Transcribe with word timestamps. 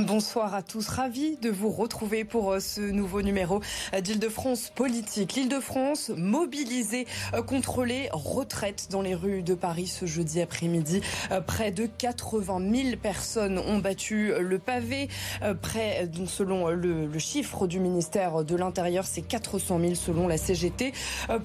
Bonsoir 0.00 0.56
à 0.56 0.62
tous, 0.62 0.88
ravi 0.88 1.36
de 1.36 1.50
vous 1.50 1.70
retrouver 1.70 2.24
pour 2.24 2.50
euh, 2.50 2.58
ce 2.58 2.80
nouveau 2.80 3.22
numéro 3.22 3.60
d'Île-de-France 3.96 4.72
politique. 4.74 5.34
L'Île-de-France 5.34 6.10
mobilisée 6.16 7.06
euh, 7.32 7.42
contre 7.42 7.84
les 7.84 8.08
retraites 8.12 8.88
dans 8.90 9.02
les 9.02 9.14
rues 9.14 9.42
de 9.42 9.54
Paris 9.54 9.86
ce 9.86 10.04
jeudi 10.04 10.40
après-midi. 10.40 11.00
Euh, 11.30 11.40
près 11.40 11.70
de 11.70 11.86
80 11.86 12.72
000 12.74 12.96
personnes 12.96 13.56
ont 13.58 13.78
battu 13.78 14.32
le 14.36 14.58
pavé. 14.58 15.08
Près, 15.62 16.08
selon 16.26 16.68
le, 16.68 17.18
chiffre 17.18 17.68
du 17.68 17.78
ministère 17.78 18.44
de 18.44 18.56
l'Intérieur, 18.56 19.04
c'est 19.04 19.22
400 19.22 19.78
000 19.78 19.94
selon 19.94 20.26
la 20.26 20.38
CGT 20.38 20.92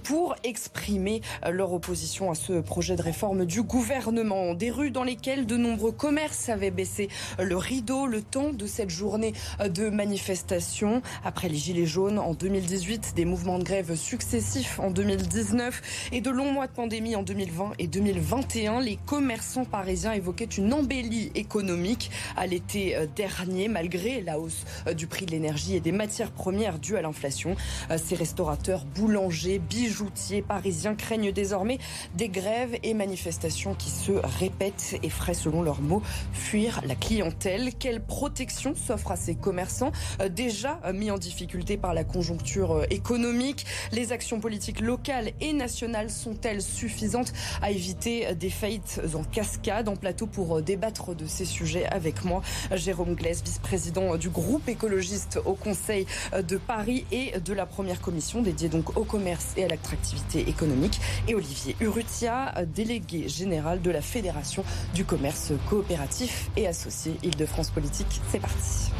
pour 0.03 0.35
exprimer 0.43 1.21
leur 1.47 1.73
opposition 1.73 2.31
à 2.31 2.35
ce 2.35 2.61
projet 2.61 2.95
de 2.95 3.01
réforme 3.03 3.45
du 3.45 3.61
gouvernement. 3.61 4.53
Des 4.55 4.71
rues 4.71 4.91
dans 4.91 5.03
lesquelles 5.03 5.45
de 5.45 5.57
nombreux 5.57 5.91
commerces 5.91 6.49
avaient 6.49 6.71
baissé 6.71 7.09
le 7.37 7.57
rideau, 7.57 8.07
le 8.07 8.21
de 8.39 8.65
cette 8.65 8.89
journée 8.89 9.33
de 9.63 9.89
manifestation. 9.89 11.01
Après 11.23 11.49
les 11.49 11.57
Gilets 11.57 11.85
jaunes 11.85 12.19
en 12.19 12.33
2018, 12.33 13.13
des 13.15 13.25
mouvements 13.25 13.59
de 13.59 13.63
grève 13.63 13.95
successifs 13.95 14.79
en 14.79 14.91
2019 14.91 16.09
et 16.11 16.21
de 16.21 16.29
longs 16.29 16.51
mois 16.51 16.67
de 16.67 16.71
pandémie 16.71 17.15
en 17.15 17.23
2020 17.23 17.73
et 17.79 17.87
2021, 17.87 18.81
les 18.81 18.97
commerçants 19.05 19.65
parisiens 19.65 20.13
évoquaient 20.13 20.45
une 20.45 20.73
embellie 20.73 21.31
économique 21.35 22.11
à 22.37 22.47
l'été 22.47 22.95
euh, 22.95 23.05
dernier, 23.15 23.67
malgré 23.67 24.21
la 24.21 24.39
hausse 24.39 24.65
euh, 24.87 24.93
du 24.93 25.07
prix 25.07 25.25
de 25.25 25.31
l'énergie 25.31 25.75
et 25.75 25.79
des 25.79 25.91
matières 25.91 26.31
premières 26.31 26.79
dues 26.79 26.95
à 26.95 27.01
l'inflation. 27.01 27.55
Euh, 27.91 27.97
ces 27.97 28.15
restaurateurs, 28.15 28.85
boulangers, 28.85 29.59
bijoutiers 29.59 30.41
parisiens 30.41 30.95
craignent 30.95 31.31
désormais 31.31 31.79
des 32.15 32.29
grèves 32.29 32.77
et 32.83 32.93
manifestations 32.93 33.75
qui 33.75 33.89
se 33.89 34.11
répètent 34.39 34.97
et 35.03 35.09
feraient, 35.09 35.33
selon 35.33 35.61
leurs 35.61 35.81
mots, 35.81 36.01
fuir 36.33 36.81
la 36.85 36.95
clientèle. 36.95 37.71
Quelle 37.77 38.01
protection 38.29 38.75
s'offre 38.75 39.11
à 39.11 39.15
ces 39.15 39.33
commerçants 39.33 39.91
euh, 40.21 40.29
déjà 40.29 40.79
euh, 40.85 40.93
mis 40.93 41.09
en 41.09 41.17
difficulté 41.17 41.77
par 41.77 41.95
la 41.95 42.03
conjoncture 42.03 42.73
euh, 42.73 42.85
économique. 42.91 43.65
Les 43.91 44.11
actions 44.11 44.39
politiques 44.39 44.81
locales 44.81 45.31
et 45.41 45.51
nationales 45.51 46.11
sont-elles 46.11 46.61
suffisantes 46.61 47.33
à 47.63 47.71
éviter 47.71 48.35
des 48.35 48.51
faillites 48.51 49.01
en 49.15 49.23
cascade 49.23 49.89
En 49.89 49.95
plateau 49.95 50.27
pour 50.27 50.61
débattre 50.61 51.15
de 51.15 51.25
ces 51.25 51.45
sujets 51.45 51.87
avec 51.87 52.23
moi, 52.23 52.43
Jérôme 52.75 53.15
Glaise, 53.15 53.41
vice-président 53.43 54.15
du 54.15 54.29
groupe 54.29 54.69
écologiste 54.69 55.39
au 55.45 55.53
Conseil 55.53 56.05
de 56.37 56.57
Paris 56.57 57.05
et 57.11 57.39
de 57.39 57.53
la 57.53 57.65
première 57.65 57.99
commission 57.99 58.43
dédiée 58.43 58.69
donc 58.69 58.95
au 58.95 59.05
commerce 59.05 59.53
et 59.57 59.63
à 59.63 59.67
l'attractivité 59.67 60.47
économique, 60.47 60.99
et 61.27 61.33
Olivier 61.33 61.75
Urrutia, 61.79 62.53
délégué 62.75 63.27
général 63.27 63.81
de 63.81 63.89
la 63.89 64.01
Fédération 64.01 64.63
du 64.93 65.03
commerce 65.03 65.51
coopératif 65.69 66.49
et 66.55 66.67
associé 66.67 67.13
Île-de-France 67.23 67.71
Politique. 67.71 68.18
C'est 68.27 68.39
parti. 68.39 68.91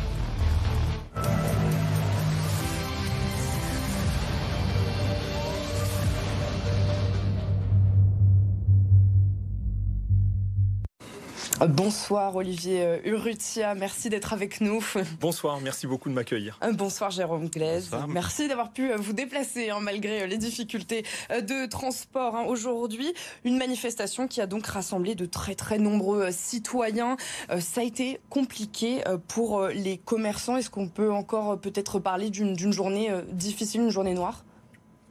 Bonsoir 11.68 12.38
Olivier 12.38 12.86
euh, 12.86 12.98
Urrutia, 13.04 13.76
merci 13.76 14.10
d'être 14.10 14.32
avec 14.32 14.62
nous. 14.62 14.82
Bonsoir, 15.20 15.60
merci 15.60 15.88
beaucoup 15.88 16.08
de 16.08 16.14
m'accueillir. 16.14 16.58
Euh, 16.64 16.72
bonsoir 16.72 17.12
Jérôme 17.12 17.50
Glaise, 17.50 17.92
merci 18.08 18.48
d'avoir 18.48 18.72
pu 18.72 18.90
euh, 18.90 18.96
vous 18.96 19.12
déplacer 19.12 19.70
hein, 19.70 19.80
malgré 19.82 20.26
les 20.26 20.38
difficultés 20.38 21.04
de 21.30 21.66
transport. 21.66 22.38
Hein. 22.38 22.46
Aujourd'hui, 22.48 23.14
une 23.44 23.58
manifestation 23.58 24.30
qui 24.30 24.40
a 24.40 24.48
donc 24.48 24.68
rassemblé 24.68 25.16
de 25.16 25.26
très 25.26 25.54
très 25.54 25.80
nombreux 25.80 26.32
citoyens. 26.32 27.18
Ça 27.60 27.82
a 27.82 27.84
été 27.84 28.22
compliqué 28.30 29.04
pour 29.28 29.68
les 29.68 29.98
commerçants. 29.98 30.56
Est-ce 30.56 30.70
qu'on 30.70 30.88
peut 30.88 31.12
encore 31.12 31.60
peut-être 31.60 32.00
parler 32.00 32.30
d'une 32.30 32.72
journée 32.72 33.10
difficile, 33.34 33.82
une 33.82 33.90
journée 33.90 34.14
noire? 34.14 34.44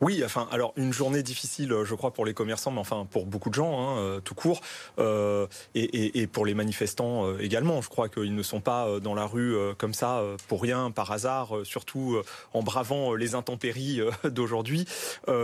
Oui, 0.00 0.22
enfin, 0.24 0.46
alors 0.52 0.72
une 0.76 0.92
journée 0.92 1.24
difficile, 1.24 1.74
je 1.84 1.94
crois, 1.94 2.12
pour 2.12 2.24
les 2.24 2.34
commerçants, 2.34 2.70
mais 2.70 2.78
enfin 2.78 3.06
pour 3.10 3.26
beaucoup 3.26 3.50
de 3.50 3.54
gens, 3.54 3.80
hein, 3.80 3.98
euh, 3.98 4.20
tout 4.20 4.34
court, 4.34 4.60
euh, 4.98 5.46
et, 5.74 6.26
pour 6.28 6.46
les 6.46 6.54
manifestants 6.54 7.26
euh, 7.26 7.38
également. 7.40 7.80
Je 7.82 7.88
crois 7.88 8.08
qu'ils 8.08 8.34
ne 8.34 8.42
sont 8.42 8.60
pas 8.60 9.00
dans 9.00 9.14
la 9.14 9.26
rue 9.26 9.56
comme 9.76 9.94
ça 9.94 10.22
pour 10.46 10.62
rien, 10.62 10.90
par 10.90 11.10
hasard, 11.10 11.52
surtout 11.64 12.16
en 12.52 12.62
bravant 12.62 13.14
les 13.14 13.34
intempéries 13.34 14.00
d'aujourd'hui. 14.24 14.86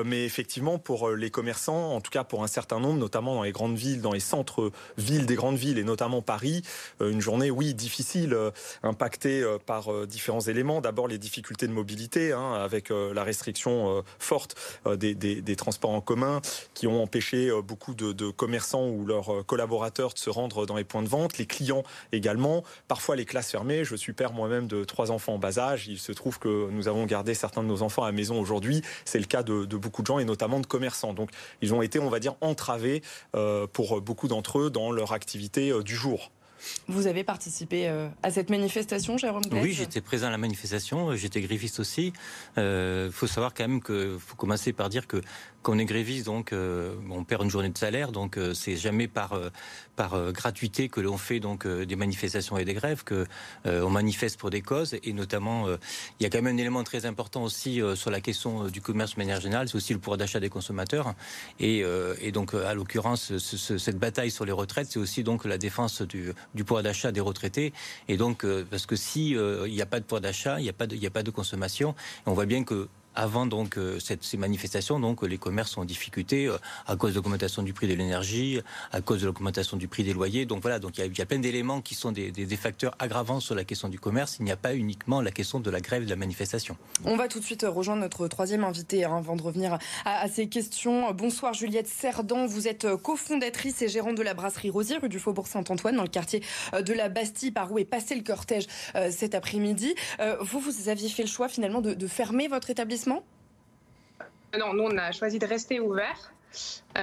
mais 0.05 0.25
effectivement, 0.25 0.79
pour 0.79 1.11
les 1.11 1.31
commerçants, 1.31 1.95
en 1.95 2.01
tout 2.01 2.11
cas 2.11 2.25
pour 2.25 2.43
un 2.43 2.47
certain 2.47 2.81
nombre, 2.81 2.99
notamment 2.99 3.35
dans 3.35 3.43
les 3.43 3.53
grandes 3.53 3.77
villes, 3.77 4.01
dans 4.01 4.13
les 4.13 4.21
centres-villes 4.21 5.27
des 5.27 5.35
grandes 5.35 5.57
villes, 5.57 5.79
et 5.79 5.85
notamment 5.85 6.23
Paris, 6.23 6.63
une 7.01 7.21
journée, 7.21 7.51
oui, 7.51 7.75
difficile, 7.75 8.37
impactée 8.83 9.45
par 9.67 10.07
différents 10.07 10.41
éléments. 10.41 10.81
D'abord 10.81 11.09
les 11.09 11.19
difficultés 11.19 11.67
de 11.67 11.73
mobilité, 11.73 12.33
hein, 12.33 12.53
avec 12.53 12.91
la 12.91 13.25
restriction 13.25 14.03
forte 14.19 14.44
euh, 14.87 14.97
des, 14.97 15.57
transports 15.57 15.91
en 15.91 16.01
commun 16.01 16.41
qui 16.75 16.87
ont 16.87 17.03
empêché 17.03 17.49
euh, 17.49 17.63
beaucoup 17.63 17.95
de, 17.95 18.31
commerçants 18.31 18.89
ou 18.89 19.07
leurs 19.07 19.33
euh, 19.33 19.43
collaborateurs 19.43 20.13
de 20.15 20.19
se 20.19 20.31
rendre 20.31 20.67
dans 20.67 20.77
les 20.77 20.85
points 20.85 21.03
de 21.03 21.09
vente, 21.09 21.39
les 21.39 21.47
clients 21.47 21.85
également, 22.13 22.65
parfois 22.89 23.17
les 23.17 23.25
classes 23.25 23.51
fermées. 23.51 23.85
Je 23.85 23.95
suis 23.95 24.13
père 24.13 24.33
moi-même 24.33 24.67
de 24.67 24.85
trois 24.85 25.11
enfants 25.11 25.35
en 25.35 25.39
bas 25.39 25.59
âge. 25.59 25.89
Il 25.89 25.99
se 25.99 26.13
trouve 26.13 26.39
que 26.39 26.69
nous 26.71 26.89
avons 26.89 27.07
gardé 27.07 27.35
certains 27.35 27.63
de 27.63 27.69
nos 27.69 27.83
enfants 27.83 28.03
à 28.03 28.07
la 28.07 28.13
maison 28.13 28.41
aujourd'hui. 28.41 28.83
C'est 29.05 29.19
le 29.19 29.27
cas 29.27 29.43
de, 29.43 29.65
beaucoup 29.65 30.03
de 30.03 30.07
gens 30.07 30.19
et 30.19 30.25
notamment 30.25 30.61
de 30.61 30.67
commerçants. 30.67 31.15
Donc 31.15 31.31
ils 31.63 31.75
ont 31.75 31.83
été, 31.83 31.99
on 31.99 32.09
va 32.09 32.19
dire, 32.19 32.35
entravés 32.41 33.03
pour 33.73 34.01
beaucoup 34.01 34.29
d'entre 34.29 34.59
eux 34.59 34.71
dans 34.71 34.91
leur 34.91 35.13
activité 35.13 35.73
du 35.83 35.95
jour. 35.95 36.31
Vous 36.89 37.07
avez 37.07 37.25
participé 37.25 37.89
à 38.23 38.31
cette 38.31 38.51
manifestation, 38.51 39.17
Jérôme 39.19 39.43
Oui, 39.53 39.73
j'étais 39.73 40.01
présent 40.01 40.27
à 40.27 40.31
la 40.31 40.39
manifestation, 40.39 41.15
j'étais 41.17 41.41
griffiste 41.41 41.81
aussi. 41.81 42.13
Il 42.57 42.61
euh, 42.61 43.11
faut 43.11 43.27
savoir 43.27 43.55
quand 43.55 43.67
même 43.67 43.83
qu'il 43.83 44.17
faut 44.19 44.37
commencer 44.37 44.73
par 44.73 44.89
dire 44.89 45.07
que 45.07 45.21
quand 45.65 45.73
on 45.73 45.79
est 45.79 45.87
gréviste, 45.87 46.27
donc 46.27 46.53
euh, 46.53 46.95
on 47.11 47.25
perd 47.25 47.43
une 47.43 47.51
journée 47.51 47.71
de 47.71 47.79
salaire, 47.79 48.13
donc 48.13 48.37
euh, 48.37 48.53
c'est 48.53 48.77
jamais 48.77 49.09
par 49.09 49.33
euh, 49.33 49.49
par 49.97 50.33
gratuité 50.33 50.89
que 50.89 51.01
l'on 51.01 51.17
fait 51.17 51.41
donc 51.41 51.69
des 51.69 51.97
manifestations 51.97 52.59
et 52.59 52.65
des 52.65 52.75
grèves, 52.75 53.05
que 53.05 53.27
on 53.65 53.91
manifeste 53.91 54.41
pour 54.41 54.51
des 54.51 54.61
causes. 54.61 54.97
Et 55.05 55.13
notamment 55.13 55.69
il 55.69 56.25
y 56.25 56.27
a 56.27 56.31
quand 56.31 56.43
même 56.43 56.53
un 56.53 56.59
élément 56.59 56.83
très 56.83 57.07
important 57.07 57.45
aussi 57.45 57.81
sur 57.95 58.11
la 58.11 58.21
question 58.21 58.65
du 58.65 58.81
commerce 58.81 59.15
de 59.15 59.21
manière 59.21 59.41
générale, 59.41 59.69
c'est 59.69 59.77
aussi 59.77 59.93
le 59.93 60.01
pouvoir 60.01 60.19
d'achat 60.19 60.41
des 60.41 60.49
consommateurs. 60.49 61.15
Et, 61.61 61.85
donc 62.33 62.55
à 62.55 62.75
l'occurrence 62.75 63.39
cette 63.39 63.99
bataille 64.01 64.33
sur 64.33 64.45
les 64.45 64.51
retraites, 64.51 64.89
c'est 64.91 64.99
aussi 64.99 65.23
donc 65.23 65.45
la 65.45 65.59
défense 65.59 66.03
du, 66.03 66.33
du 66.57 66.65
pouvoir 66.65 66.83
d'achat 66.83 67.13
des 67.13 67.21
retraités. 67.21 67.73
Et 68.09 68.17
donc 68.17 68.45
parce 68.69 68.87
que 68.87 68.97
si 68.97 69.31
il 69.31 69.73
n'y 69.73 69.83
a 69.83 69.87
pas 69.87 70.01
de 70.01 70.05
pouvoir 70.05 70.23
d'achat, 70.23 70.59
il 70.59 70.65
n'y 70.65 70.71
a 70.71 70.73
pas 70.73 70.89
de, 70.89 70.97
il 70.97 71.07
a 71.07 71.11
pas 71.11 71.23
de 71.23 71.31
consommation, 71.31 71.95
on 72.27 72.33
voit 72.33 72.47
bien 72.47 72.65
que 72.65 72.89
avant 73.15 73.47
donc 73.47 73.79
euh, 73.79 73.99
ces 73.99 74.37
manifestations, 74.37 74.99
donc 75.01 75.23
les 75.23 75.39
commerces 75.39 75.73
sont 75.73 75.83
en 75.83 75.85
difficulté 75.85 76.47
euh, 76.47 76.57
à 76.87 76.97
cause 76.97 77.13
de 77.13 77.17
l'augmentation 77.17 77.63
du 77.63 77.73
prix 77.73 77.87
de 77.87 77.95
l'énergie, 77.95 78.61
à 78.93 79.01
cause 79.01 79.21
de 79.21 79.27
l'augmentation 79.27 79.77
du 79.77 79.89
prix 79.89 80.05
des 80.05 80.13
loyers. 80.13 80.47
Donc 80.47 80.63
voilà, 80.63 80.79
donc 80.79 80.99
il 80.99 81.19
y 81.19 81.23
a, 81.23 81.27
plein 81.27 81.39
d'éléments 81.39 81.81
qui 81.81 81.95
sont 81.95 82.13
des, 82.13 82.33
facteurs 82.57 82.95
aggravants 82.99 83.41
sur 83.41 83.55
la 83.55 83.65
question 83.65 83.89
du 83.89 83.99
commerce. 83.99 84.37
Il 84.39 84.45
n'y 84.45 84.53
a 84.53 84.57
pas 84.57 84.75
uniquement 84.75 85.21
la 85.21 85.31
question 85.31 85.61
de 85.61 85.71
la 85.71 85.81
grève 85.81 86.05
de 86.05 86.11
la 86.11 86.17
manifestation. 86.17 86.77
On 87.05 87.17
va 87.17 87.29
tout 87.29 87.41
de 87.41 87.45
suite 87.45 87.67
rejoindre 87.69 88.03
notre 88.03 88.29
troisième 88.29 88.65
invité 88.65 89.05
hein, 89.05 89.17
avant 89.17 89.37
de 89.37 89.43
revenir 89.43 89.79
à, 90.05 90.29
ces 90.29 90.49
questions. 90.49 91.13
Bonsoir 91.13 91.55
Juliette 91.55 91.89
Cerdan, 91.89 92.47
vous 92.47 92.69
êtes 92.69 92.87
cofondatrice 92.97 93.83
et 93.83 93.89
gérante 93.89 94.17
de 94.17 94.23
la 94.23 94.35
brasserie 94.35 94.71
Rosier, 94.71 94.99
rue 94.99 95.09
du 95.09 95.19
Faubourg 95.19 95.47
Saint-Antoine, 95.47 95.97
dans 95.97 96.03
le 96.03 96.09
quartier 96.09 96.43
euh, 96.73 96.83
de 96.83 96.93
la 96.93 97.09
Bastille, 97.09 97.51
par 97.51 97.73
où 97.73 97.79
est 97.79 97.85
passé 97.85 98.15
le 98.15 98.23
cortège 98.23 98.67
cet 99.11 99.35
après-midi. 99.35 99.95
Vous, 100.41 100.61
vous 100.61 100.89
aviez 100.89 101.09
fait 101.09 101.23
le 101.23 101.29
choix 101.29 101.49
finalement 101.49 101.81
de 101.81 102.07
fermer 102.07 102.49
votre 102.49 102.71
établissement 102.71 103.04
non, 104.59 104.73
nous, 104.73 104.85
on 104.85 104.97
a 104.97 105.11
choisi 105.13 105.39
de 105.39 105.47
rester 105.47 105.81
ouvert. 105.81 106.33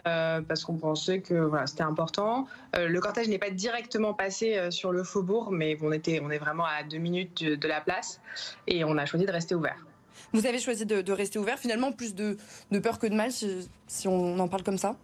parce 0.04 0.64
qu'on 0.64 0.78
pensait 0.78 1.20
que 1.22 1.34
voilà, 1.34 1.68
c'était 1.68 1.84
important. 1.84 2.48
le 2.74 3.00
cortège 3.00 3.28
n'est 3.28 3.40
pas 3.40 3.50
directement 3.50 4.14
passé 4.14 4.72
sur 4.72 4.94
le 4.94 5.04
faubourg, 5.04 5.52
mais 5.52 5.78
on, 5.82 5.92
était, 5.92 6.22
on 6.24 6.30
est 6.30 6.38
vraiment 6.38 6.66
à 6.66 6.84
deux 6.84 7.00
minutes 7.00 7.44
de, 7.44 7.68
la 7.68 7.82
place 7.82 8.22
et 8.68 8.86
on 8.86 8.98
a 8.98 9.06
choisi 9.06 9.26
de 9.26 9.32
rester 9.32 9.54
ouvert. 9.54 9.86
Vous 10.32 10.46
avez 10.46 10.60
choisi 10.60 10.86
de, 10.86 11.12
rester 11.12 11.40
ouvert, 11.40 11.60
finalement, 11.60 11.92
plus 11.92 12.16
de, 12.16 12.38
peur 12.82 13.00
que 13.00 13.08
de 13.08 13.16
mal, 13.16 13.32
si 13.32 14.08
on 14.08 14.40
en 14.40 14.48
parle 14.48 14.64
comme 14.64 14.78
ça 14.78 14.96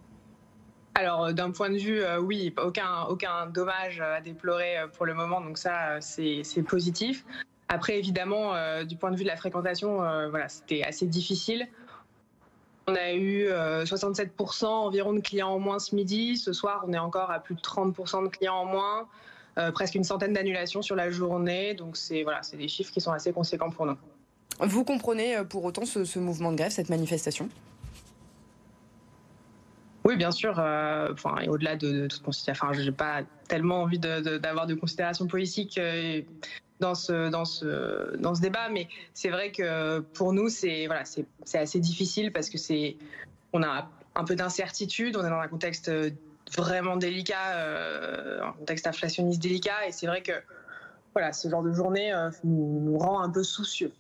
alors, 0.98 1.26
euh, 1.26 1.32
d'un 1.32 1.52
point 1.52 1.70
de 1.70 1.78
vue, 1.78 2.02
euh, 2.02 2.20
oui, 2.20 2.52
aucun, 2.58 3.04
aucun 3.04 3.46
dommage 3.46 4.02
à 4.02 4.20
déplorer 4.20 4.80
euh, 4.80 4.88
pour 4.88 5.06
le 5.06 5.14
moment, 5.14 5.42
donc 5.42 5.60
ça, 5.60 6.02
c'est 6.02 6.64
positif. 6.68 7.24
Après, 7.70 7.98
évidemment, 7.98 8.54
du 8.86 8.96
point 8.96 9.12
de 9.12 9.18
vue 9.18 9.24
de 9.24 9.30
la 9.30 9.36
fréquentation, 9.36 9.98
voilà, 10.30 10.48
c'était 10.48 10.84
assez 10.84 11.06
difficile. 11.06 11.68
On 12.88 12.96
a 12.96 13.14
eu 13.14 13.50
67% 13.50 14.66
environ 14.66 15.12
de 15.12 15.20
clients 15.20 15.50
en 15.50 15.60
moins 15.60 15.80
ce 15.80 15.94
midi. 15.94 16.38
Ce 16.38 16.54
soir, 16.54 16.86
on 16.88 16.94
est 16.94 16.98
encore 16.98 17.30
à 17.30 17.40
plus 17.40 17.56
de 17.56 17.60
30% 17.60 18.24
de 18.24 18.30
clients 18.30 18.56
en 18.56 18.66
moins. 18.66 19.08
presque 19.74 19.96
une 19.96 20.06
centaine 20.06 20.32
d'annulations 20.32 20.82
sur 20.82 20.96
la 20.96 21.10
journée. 21.10 21.74
Donc, 21.74 21.98
c'est 21.98 22.24
voilà, 22.24 22.40
des 22.54 22.70
chiffres 22.70 22.94
qui 22.94 23.02
sont 23.02 23.12
assez 23.12 23.34
conséquents 23.34 23.70
pour 23.70 23.86
nous. 23.86 23.98
Vous 24.62 24.86
comprenez 24.86 25.36
pour 25.50 25.66
autant 25.66 25.84
ce 25.86 26.20
mouvement 26.20 26.54
de 26.54 26.58
grève, 26.58 26.72
cette 26.72 26.90
manifestation? 26.90 27.50
Oui, 30.08 30.16
bien 30.16 30.32
sûr. 30.32 30.58
Euh, 30.58 31.12
enfin, 31.12 31.36
et 31.42 31.50
au-delà 31.50 31.76
de, 31.76 32.08
toute 32.08 32.24
considération, 32.24 32.68
enfin, 32.68 32.80
j'ai 32.82 32.94
pas 32.94 33.24
tellement 33.50 33.82
envie 33.82 34.00
d'avoir 34.00 34.66
de, 34.66 34.74
considérations 34.74 35.28
politiques 35.28 35.78
euh, 35.78 36.22
dans 36.80 36.96
ce 36.96 37.30
dans 37.30 37.46
ce 37.46 38.16
dans 38.18 38.36
ce 38.36 38.42
débat, 38.42 38.70
mais 38.70 38.88
c'est 39.14 39.30
vrai 39.30 39.52
que 39.52 40.00
pour 40.00 40.34
nous, 40.34 40.50
c'est 40.50 40.88
voilà, 40.88 41.04
c'est 41.06 41.58
assez 41.58 41.80
difficile 41.80 42.32
parce 42.32 42.50
que 42.50 42.58
c'est 42.58 42.98
on 43.54 43.64
a 43.64 43.90
un 44.16 44.24
peu 44.24 44.36
d'incertitude, 44.36 45.16
on 45.18 45.26
est 45.26 45.30
dans 45.30 45.40
un 45.40 45.48
contexte 45.48 45.92
vraiment 46.56 46.98
délicat, 46.98 47.56
euh, 47.56 48.42
un 48.42 48.54
contexte 48.54 48.88
inflationniste 48.88 49.42
délicat, 49.42 49.88
et 49.88 49.92
c'est 49.92 50.08
vrai 50.08 50.22
que 50.22 50.34
voilà, 51.14 51.34
ce 51.34 51.50
genre 51.50 51.64
de 51.64 51.74
journée 51.74 52.14
nous 52.44 52.98
rend 52.98 53.22
un 53.22 53.30
peu 53.30 53.44
soucieux. 53.44 53.92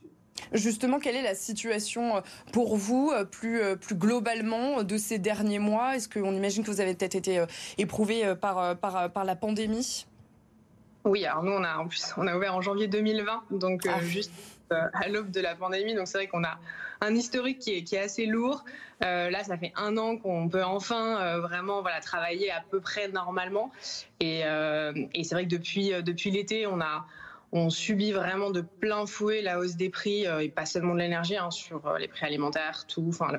Justement, 0.53 0.99
quelle 0.99 1.15
est 1.15 1.23
la 1.23 1.35
situation 1.35 2.17
euh, 2.17 2.21
pour 2.53 2.77
vous 2.77 3.11
euh, 3.13 3.25
plus, 3.25 3.61
euh, 3.61 3.75
plus 3.75 3.95
globalement 3.95 4.83
de 4.83 4.97
ces 4.97 5.19
derniers 5.19 5.59
mois? 5.59 5.95
Est-ce 5.95 6.07
qu'on 6.07 6.33
imagine 6.33 6.63
que 6.63 6.71
vous 6.71 6.81
avez 6.81 6.93
peut-être 6.93 7.15
été 7.15 7.43
éprouvé 7.77 8.33
par, 8.39 8.77
par, 8.77 9.11
par 9.11 9.25
la 9.25 9.35
pandémie? 9.35 10.05
Oui, 11.07 11.25
alors 11.25 11.43
nous, 11.43 11.51
on 11.51 11.63
a, 11.63 11.77
en 11.77 11.87
plus, 11.87 12.13
on 12.17 12.27
a 12.27 12.35
ouvert 12.35 12.55
en 12.55 12.61
janvier 12.61 12.87
2020, 12.87 13.43
donc 13.51 13.87
ah. 13.87 14.01
juste 14.01 14.31
à 14.69 15.07
l'aube 15.07 15.31
de 15.31 15.39
la 15.39 15.55
pandémie. 15.55 15.95
Donc 15.95 16.07
c'est 16.07 16.17
vrai 16.17 16.27
qu'on 16.27 16.43
a 16.43 16.59
un 17.01 17.15
historique 17.15 17.59
qui 17.59 17.75
est, 17.75 17.83
qui 17.83 17.95
est 17.95 18.01
assez 18.01 18.25
lourd. 18.25 18.65
là, 19.01 19.43
ça 19.43 19.57
fait 19.57 19.71
un 19.75 19.97
an 19.97 20.17
qu'on 20.17 20.49
peut 20.49 20.63
enfin 20.63 21.39
vraiment 21.39 21.81
voilà, 21.81 22.01
travailler 22.01 22.51
à 22.51 22.61
peu 22.69 22.81
près 22.81 23.07
normalement. 23.07 23.71
Et, 24.19 24.41
et 24.41 25.23
c'est 25.23 25.35
vrai 25.35 25.45
que 25.45 25.51
depuis, 25.51 25.91
depuis 26.03 26.31
l'été, 26.31 26.67
on 26.67 26.81
a 26.81 27.05
on 27.51 27.69
subit 27.69 28.11
vraiment 28.11 28.51
de 28.51 28.61
plein 28.61 29.05
fouet 29.05 29.41
la 29.41 29.59
hausse 29.59 29.75
des 29.75 29.89
prix, 29.89 30.27
euh, 30.27 30.43
et 30.43 30.49
pas 30.49 30.65
seulement 30.65 30.93
de 30.93 30.99
l'énergie, 30.99 31.37
hein, 31.37 31.51
sur 31.51 31.85
euh, 31.87 31.97
les 31.97 32.07
prix 32.07 32.25
alimentaires, 32.25 32.85
tout, 32.87 33.05
enfin, 33.07 33.31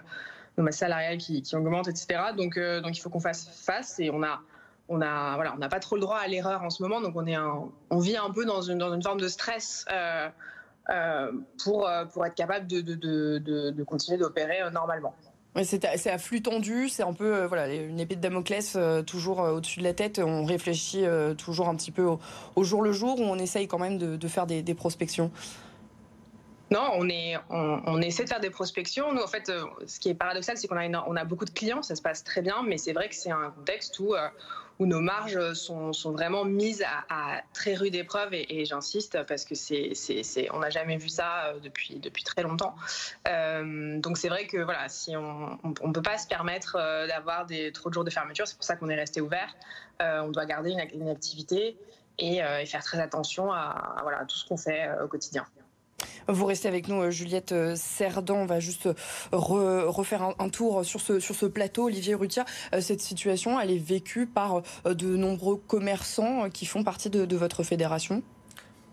le, 0.57 0.63
masse 0.63 0.79
salariale 0.79 1.19
qui, 1.19 1.43
augmente, 1.53 1.89
etc. 1.89 2.21
Donc, 2.37 2.57
euh, 2.57 2.81
donc 2.81 2.97
il 2.97 3.01
faut 3.01 3.11
qu'on 3.11 3.21
fasse 3.21 3.49
face 3.65 4.01
et 4.01 4.11
on 4.11 4.23
a, 4.23 4.41
on 4.89 5.01
a, 5.01 5.35
voilà, 5.35 5.55
on 5.55 5.59
n'a 5.59 5.69
pas 5.69 5.81
trop 5.81 5.97
le 5.97 6.01
droit 6.01 6.19
à 6.19 6.27
l'erreur 6.27 6.63
en 6.63 6.71
ce 6.71 6.83
moment, 6.83 7.01
donc 7.01 7.15
on 7.17 7.27
est, 7.27 7.37
on 7.37 7.99
vit 7.99 8.17
un 8.17 8.31
peu 8.31 8.45
dans 8.45 8.63
une, 8.63 8.79
dans 8.79 8.93
une 8.93 9.03
forme 9.03 9.21
de 9.21 9.29
stress. 9.29 9.87
pour, 11.63 11.91
pour 12.13 12.27
être 12.27 12.35
capable 12.35 12.67
de, 12.67 12.81
de 12.81 13.85
continuer 13.85 14.19
d'opérer 14.19 14.59
normalement. 14.73 15.15
C'est 15.65 16.07
à 16.07 16.19
flux 16.19 16.43
tendu, 16.43 16.89
c'est 16.89 17.03
un 17.03 17.13
peu 17.13 17.35
euh, 17.35 17.47
voilà 17.47 17.73
une 17.73 17.99
épée 17.99 18.17
de 18.17 18.21
Damoclès 18.21 18.75
euh, 18.77 19.03
toujours 19.03 19.41
euh, 19.41 19.53
au-dessus 19.53 19.81
de 19.81 19.85
la 19.85 19.95
tête. 19.95 20.19
On 20.19 20.45
réfléchit 20.45 21.05
toujours 21.37 21.69
un 21.69 21.75
petit 21.75 21.91
peu 21.91 22.07
au, 22.55 22.65
jour 22.65 22.83
le 22.83 22.93
jour 22.93 23.19
où 23.19 23.25
on 23.25 23.39
essaye 23.39 23.67
quand 23.67 23.79
même 23.79 23.99
de, 23.99 24.29
faire 24.29 24.47
des, 24.47 24.63
prospections? 24.75 25.31
Non, 26.71 26.91
on, 26.97 27.09
est, 27.09 27.37
on, 27.49 28.01
essaie 28.03 28.25
de 28.25 28.29
faire 28.29 28.41
des 28.41 28.51
prospections. 28.51 29.13
Nous, 29.13 29.23
en 29.23 29.27
fait, 29.27 29.51
ce 29.87 29.99
qui 29.99 30.11
est 30.11 30.15
paradoxal, 30.15 30.57
c'est 30.59 30.69
qu'on 30.69 30.77
a, 30.77 31.05
on 31.07 31.17
a 31.17 31.25
beaucoup 31.25 31.47
de 31.47 31.51
clients, 31.51 31.83
ça 31.83 31.97
se 31.97 32.03
passe 32.03 32.25
très 32.25 32.43
bien, 32.43 32.63
mais 32.67 32.77
c'est 32.77 32.93
vrai 32.93 33.09
que 33.09 33.15
c'est 33.15 33.31
un 33.31 33.51
contexte 33.51 33.99
où 34.01 34.15
où 34.79 34.87
nos 34.87 35.01
marges 35.01 35.53
sont, 35.55 35.93
vraiment 36.13 36.45
mises 36.45 36.85
à, 37.09 37.43
très 37.53 37.75
rude 37.75 37.95
épreuve 37.95 38.33
et, 38.33 38.65
j'insiste 38.65 39.19
parce 39.27 39.45
que 39.45 39.55
c'est, 39.55 39.93
c'est, 39.95 40.49
on 40.53 40.61
n'a 40.61 40.71
jamais 40.71 40.97
vu 40.97 41.09
ça 41.09 41.47
euh, 41.47 41.61
depuis, 41.61 41.99
depuis 41.99 42.23
très 42.23 42.43
longtemps. 42.43 42.75
Euh, 43.27 43.99
donc 43.99 44.19
c'est 44.19 44.29
vrai 44.29 44.47
que 44.47 44.59
voilà, 44.59 44.89
si 44.89 45.17
on 45.17 45.59
ne 45.65 45.93
peut 45.93 46.03
pas 46.03 46.19
se 46.19 46.27
permettre 46.27 46.77
euh, 46.79 47.07
d'avoir 47.07 47.47
des, 47.47 47.73
trop 47.73 47.89
de 47.89 47.95
jours 47.95 48.05
de 48.05 48.11
fermeture, 48.11 48.47
c'est 48.47 48.57
pour 48.57 48.65
ça 48.65 48.77
qu'on 48.77 48.89
est 48.89 48.97
resté 48.97 49.21
ouvert. 49.21 49.55
on 50.01 50.29
doit 50.29 50.47
garder 50.47 50.71
une, 50.71 51.09
activité 51.09 51.77
et, 52.19 52.41
faire 52.67 52.83
très 52.83 53.01
attention 53.01 53.53
à, 53.53 53.99
voilà, 54.03 54.21
à 54.21 54.25
tout 54.25 54.37
ce 54.37 54.47
qu'on 54.47 54.57
fait 54.57 54.89
au 55.03 55.09
quotidien. 55.09 55.47
Vous 56.29 56.45
restez 56.45 56.69
avec 56.69 56.89
nous, 56.89 57.01
euh, 57.01 57.11
Juliette 57.11 57.53
euh, 57.53 57.75
Cerdan. 57.77 58.37
On 58.37 58.47
va 58.47 58.61
juste 58.61 58.87
euh, 58.87 58.93
refaire 59.33 60.35
un, 60.39 60.49
tour 60.49 60.85
sur 60.85 61.01
ce, 61.01 61.47
plateau. 61.47 61.87
Olivier 61.87 62.15
Rutia, 62.15 62.45
cette 62.81 63.01
situation, 63.01 63.59
elle 63.59 63.71
est 63.71 63.79
vécue 63.79 64.27
par 64.27 64.63
de 64.85 65.17
nombreux 65.17 65.57
commerçants 65.57 66.51
qui 66.51 66.67
font 66.67 66.85
partie 66.85 67.11
de 67.11 67.37
votre 67.37 67.63
fédération? 67.63 68.23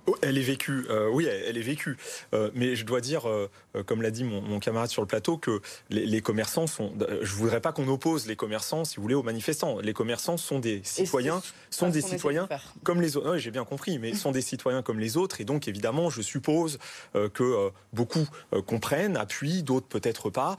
Oh, 0.07 0.16
elle 0.22 0.38
est 0.38 0.42
vécue, 0.42 0.86
euh, 0.90 1.10
oui, 1.10 1.25
elle, 1.25 1.57
est 1.57 1.62
vécue. 1.62 1.98
Euh, 2.34 2.52
mais 2.54 2.75
je 2.75 2.86
dois 2.86 3.02
dire, 3.02 3.28
euh, 3.28 3.50
comme 3.86 4.02
l'a 4.02 4.12
dit 4.12 4.24
mon, 4.24 4.60
camarade 4.60 4.90
sur 4.90 5.02
le 5.02 5.07
plateau, 5.07 5.38
que 5.38 5.62
les, 5.90 6.22
commerçants 6.22 6.68
sont. 6.68 6.94
Je 7.22 7.34
voudrais 7.34 7.60
pas 7.60 7.72
qu'on 7.72 7.88
oppose 7.88 8.28
les 8.28 8.36
commerçants, 8.36 8.86
si 8.86 8.98
vous 8.98 9.02
voulez, 9.02 9.16
aux 9.16 9.24
manifestants. 9.24 9.80
Les 9.80 9.94
commerçants 9.94 10.38
sont 10.38 10.60
des 10.60 10.81
citoyens, 10.84 11.42
sont 11.72 11.90
des 11.90 12.02
citoyens 12.02 12.48
comme 12.84 13.02
les 13.02 13.18
autres. 13.18 13.38
j'ai 13.38 13.52
bien 13.52 13.66
compris, 13.66 13.98
mais 13.98 14.13
sont 14.13 14.31
des 14.31 14.42
citoyens 14.42 14.81
comme 14.81 15.00
les 15.00 15.18
autres. 15.18 15.42
Et 15.42 15.46
donc, 15.46 15.68
évidemment, 15.68 16.10
je 16.10 16.22
suppose 16.22 16.78
que 17.13 17.72
beaucoup 17.94 18.28
comprennent, 18.66 19.18
appuient, 19.18 19.63
d'autres 19.63 19.88
peut-être 19.88 20.30
pas, 20.30 20.57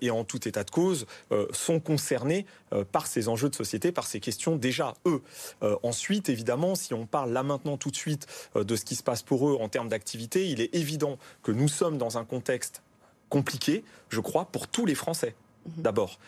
et 0.00 0.10
en 0.10 0.24
tout 0.24 0.46
état 0.48 0.64
de 0.64 0.70
cause, 0.70 1.06
sont 1.52 1.80
concernés 1.80 2.46
par 2.92 3.06
ces 3.06 3.28
enjeux 3.28 3.48
de 3.48 3.54
société, 3.54 3.92
par 3.92 4.06
ces 4.06 4.20
questions 4.20 4.56
déjà 4.56 4.94
eux. 5.06 5.22
ensuite, 5.82 6.28
évidemment, 6.28 6.74
si 6.74 6.94
on 6.94 7.06
parle 7.06 7.32
là 7.32 7.42
maintenant 7.42 7.76
tout 7.76 7.90
de 7.90 7.96
suite 7.96 8.26
de 8.54 8.76
ce 8.76 8.84
qui 8.84 8.94
se 8.94 9.02
passe 9.02 9.22
pour 9.22 9.48
eux 9.48 9.56
en 9.60 9.68
termes 9.68 9.88
d'activité, 9.88 10.48
il 10.48 10.60
est 10.60 10.74
évident 10.74 11.18
que 11.42 11.52
nous 11.52 11.68
sommes 11.68 11.98
dans 11.98 12.18
un 12.18 12.24
contexte 12.24 12.82
compliqué, 13.28 13.84
je 14.10 14.20
crois, 14.20 14.44
pour 14.46 14.68
tous 14.68 14.86
les 14.86 14.94
Français, 14.94 15.34
mhm. 15.66 15.82
d'abord. 15.82 16.18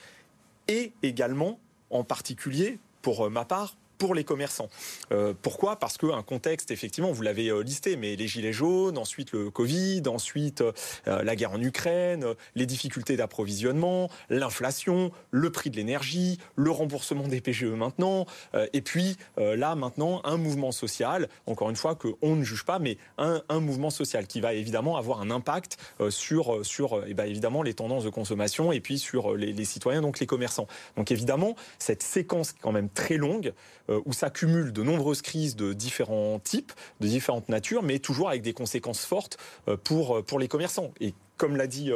Et 0.68 0.92
également, 1.02 1.60
en 1.90 2.04
particulier, 2.04 2.78
pour 3.02 3.26
euh, 3.26 3.30
ma 3.30 3.44
part, 3.44 3.76
pour 3.98 4.14
les 4.14 4.24
commerçants. 4.24 4.68
Euh, 5.12 5.34
pourquoi? 5.40 5.76
Parce 5.76 5.98
qu'un 5.98 6.22
contexte, 6.22 6.70
effectivement, 6.70 7.12
vous 7.12 7.22
l'avez 7.22 7.48
euh, 7.48 7.62
listé, 7.62 7.96
mais 7.96 8.16
les 8.16 8.28
gilets 8.28 8.52
jaunes, 8.52 8.98
ensuite 8.98 9.32
le 9.32 9.50
Covid, 9.50 10.02
ensuite 10.06 10.62
euh, 10.62 11.22
la 11.22 11.36
guerre 11.36 11.52
en 11.52 11.60
Ukraine, 11.60 12.26
les 12.54 12.66
difficultés 12.66 13.16
d'approvisionnement, 13.16 14.10
l'inflation, 14.30 15.10
le 15.30 15.50
prix 15.50 15.70
de 15.70 15.76
l'énergie, 15.76 16.38
le 16.56 16.70
remboursement 16.70 17.28
des 17.28 17.40
PGE 17.40 17.64
maintenant, 17.64 18.26
et 18.72 18.80
puis 18.80 19.16
là 19.36 19.74
maintenant 19.74 20.20
un 20.24 20.36
mouvement 20.36 20.72
social, 20.72 21.28
encore 21.46 21.70
une 21.70 21.76
fois 21.76 21.94
que 21.94 22.08
on 22.22 22.36
ne 22.36 22.42
juge 22.42 22.64
pas, 22.64 22.78
mais 22.78 22.98
un, 23.18 23.42
mouvement 23.60 23.90
social 23.90 24.26
qui 24.26 24.40
va 24.40 24.54
évidemment 24.54 24.96
avoir 24.96 25.20
un 25.20 25.30
impact 25.30 25.78
sur 26.10 26.64
sur 26.64 27.02
eh 27.06 27.14
ben, 27.14 27.24
évidemment 27.24 27.62
les 27.62 27.74
tendances 27.74 28.04
de 28.04 28.10
consommation 28.10 28.72
et 28.72 28.80
puis 28.80 28.98
sur 28.98 29.34
les, 29.34 29.52
les 29.52 29.64
citoyens, 29.64 30.02
donc 30.02 30.18
les 30.20 30.26
commerçants. 30.26 30.66
Donc 30.96 31.10
évidemment 31.10 31.56
cette 31.78 32.02
séquence 32.02 32.52
quand 32.52 32.72
même 32.72 32.88
très 32.88 33.16
longue. 33.16 33.52
Euh, 33.88 34.00
où 34.04 34.12
s'accumulent 34.12 34.72
de 34.72 34.82
nombreuses 34.82 35.22
crises 35.22 35.54
de 35.54 35.72
différents 35.72 36.40
types, 36.40 36.72
de 37.00 37.06
différentes 37.06 37.48
natures, 37.48 37.82
mais 37.82 37.98
toujours 37.98 38.28
avec 38.28 38.42
des 38.42 38.52
conséquences 38.52 39.04
fortes 39.04 39.38
euh, 39.68 39.76
pour, 39.76 40.16
euh, 40.16 40.22
pour 40.22 40.40
les 40.40 40.48
commerçants. 40.48 40.92
Et 41.00 41.14
comme 41.36 41.56
l'a 41.56 41.66
dit 41.66 41.92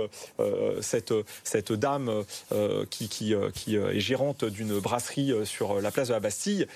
cette, 0.83 1.15
cette 1.45 1.73
dame 1.73 2.25
qui, 2.91 3.09
qui, 3.09 3.35
qui, 3.55 3.77
est 3.77 3.99
gérante 3.99 4.45
d'une 4.45 4.79
brasserie 4.81 5.33
sur 5.47 5.81
la 5.81 5.91
place 5.91 6.09
de 6.09 6.13
la 6.13 6.21
Bastille, 6.21 6.67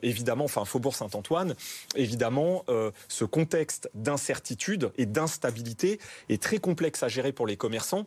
évidemment, 0.00 0.46
enfin 0.46 0.64
Faubourg 0.64 0.94
Saint-Antoine, 0.94 1.54
évidemment, 1.96 2.64
ce 3.08 3.26
contexte 3.26 3.90
d'incertitude 3.92 4.90
et 4.96 5.04
d'instabilité 5.04 6.00
est 6.30 6.42
très 6.42 6.56
complexe 6.56 7.02
à 7.02 7.08
gérer 7.08 7.32
pour 7.32 7.46
les 7.46 7.58
commerçants 7.58 8.06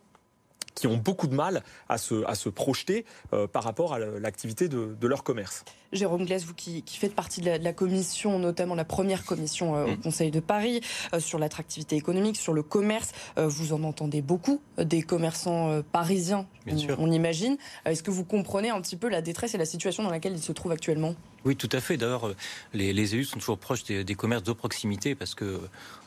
qui 0.78 0.86
ont 0.86 0.96
beaucoup 0.96 1.26
de 1.26 1.34
mal 1.34 1.62
à 1.88 1.98
se, 1.98 2.24
à 2.26 2.34
se 2.34 2.48
projeter 2.48 3.04
euh, 3.32 3.46
par 3.46 3.64
rapport 3.64 3.94
à 3.94 3.98
l'activité 3.98 4.68
de, 4.68 5.06
leur 5.06 5.24
commerce. 5.24 5.64
Jérôme 5.92 6.26
Glaise, 6.26 6.44
vous 6.44 6.54
qui, 6.54 6.82
faites 6.86 7.14
partie 7.14 7.40
de 7.40 7.50
la, 7.50 7.72
commission, 7.72 8.38
notamment 8.38 8.74
la 8.74 8.84
première 8.84 9.24
commission 9.24 9.74
euh, 9.74 9.84
au 9.86 9.90
mmh. 9.90 10.00
Conseil 10.00 10.30
de 10.30 10.40
Paris, 10.40 10.82
euh, 11.14 11.20
sur 11.20 11.38
l'attractivité 11.38 11.96
économique, 11.96 12.36
sur 12.36 12.52
le 12.52 12.62
commerce, 12.62 13.12
vous 13.36 13.72
en 13.72 13.84
entendez 13.84 14.20
beaucoup 14.20 14.60
des 14.76 15.02
commerçants 15.02 15.82
parisiens, 15.92 16.46
on, 16.66 16.76
on, 16.98 17.10
imagine. 17.10 17.56
Est-ce 17.84 18.02
que 18.02 18.10
vous 18.10 18.24
comprenez 18.24 18.70
un 18.70 18.80
petit 18.80 18.96
peu 18.96 19.08
la 19.08 19.22
détresse 19.22 19.54
et 19.54 19.58
la 19.58 19.64
situation 19.64 20.02
dans 20.02 20.10
laquelle 20.10 20.34
ils 20.34 20.42
se 20.42 20.52
trouvent 20.52 20.72
actuellement? 20.72 21.14
Oui, 21.44 21.56
tout 21.56 21.68
à 21.72 21.80
fait. 21.80 21.96
D'ailleurs, 21.96 22.34
les, 22.74 23.14
élus 23.14 23.24
sont 23.24 23.38
toujours 23.38 23.58
proches 23.58 23.84
des, 23.84 24.14
commerces 24.14 24.42
de 24.42 24.52
proximité 24.52 25.14
parce 25.14 25.34
que 25.34 25.60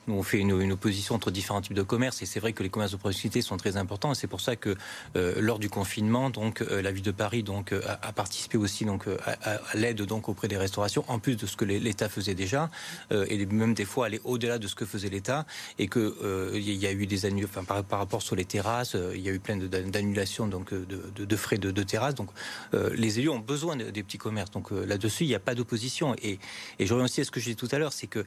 nous, 0.08 0.16
on 0.16 0.24
fait 0.24 0.40
une, 0.40 0.72
opposition 0.72 1.16
entre 1.16 1.30
différents 1.30 1.62
types 1.62 1.76
de 1.76 1.84
commerces 1.84 2.22
et 2.22 2.26
c'est 2.26 2.40
vrai 2.40 2.54
que 2.54 2.64
les 2.64 2.70
commerces 2.70 2.92
de 2.92 2.98
proximité 2.98 3.42
sont 3.42 3.58
très 3.58 3.78
importants. 3.78 4.12
Et 4.12 4.16
c'est 4.16 4.28
pour 4.28 4.42
ça 4.42 4.56
que 4.56 4.76
euh, 5.16 5.36
lors 5.40 5.60
du 5.60 5.70
confinement, 5.70 6.30
donc 6.30 6.62
euh, 6.62 6.82
la 6.82 6.92
ville 6.92 7.04
de 7.04 7.12
Paris 7.12 7.44
donc 7.44 7.72
euh, 7.72 7.82
a, 8.02 8.12
participé 8.12 8.58
aussi 8.58 8.86
donc 8.86 9.06
à, 9.08 9.60
l'aide 9.76 10.02
auprès 10.12 10.48
des 10.48 10.58
restaurations, 10.58 11.06
en 11.08 11.20
plus 11.20 11.36
de 11.36 11.46
ce 11.46 11.56
que 11.56 11.66
l'État 11.66 12.10
faisait 12.10 12.34
déjà, 12.34 12.70
et 13.12 13.46
même 13.46 13.74
des 13.74 13.86
fois 13.86 14.08
aller 14.08 14.20
au-delà 14.24 14.58
de 14.58 14.68
ce 14.68 14.76
que 14.76 14.86
faisait 14.86 15.10
l'État. 15.10 15.46
Et 15.80 15.88
que 15.88 16.52
il 16.56 16.74
y 16.74 16.88
a 16.88 16.92
eu 16.92 17.06
des 17.06 17.26
annulations, 17.26 17.64
par, 17.64 18.00
rapport 18.00 18.22
sur 18.22 18.36
les 18.36 18.46
terrasses, 18.46 18.96
il 19.14 19.22
y 19.22 19.30
a 19.30 19.32
eu 19.32 19.40
plein 19.40 19.58
d'annulations 19.58 20.48
donc 20.48 20.74
de, 20.74 21.36
frais 21.36 21.58
de, 21.58 21.72
de 21.72 21.84
terrasses. 21.84 22.16
Donc 22.16 22.30
les 22.74 23.20
élus 23.20 23.30
ont 23.30 23.40
besoin 23.40 23.76
des 23.76 24.04
petits 24.04 24.18
commerces. 24.18 24.52
Donc 24.52 24.72
là-dessus, 24.72 25.21
il 25.26 25.30
n'y 25.30 25.36
a 25.36 25.40
pas 25.40 25.56
d'opposition. 25.56 26.16
Et, 26.22 26.40
et 26.80 26.86
je 26.86 26.94
reviens 26.94 27.06
aussi 27.06 27.22
à 27.22 27.24
ce 27.26 27.32
que 27.32 27.40
j'ai 27.40 27.52
dit 27.52 27.58
tout 27.58 27.70
à 27.72 27.78
l'heure, 27.78 27.94
c'est 27.94 28.08
que 28.08 28.26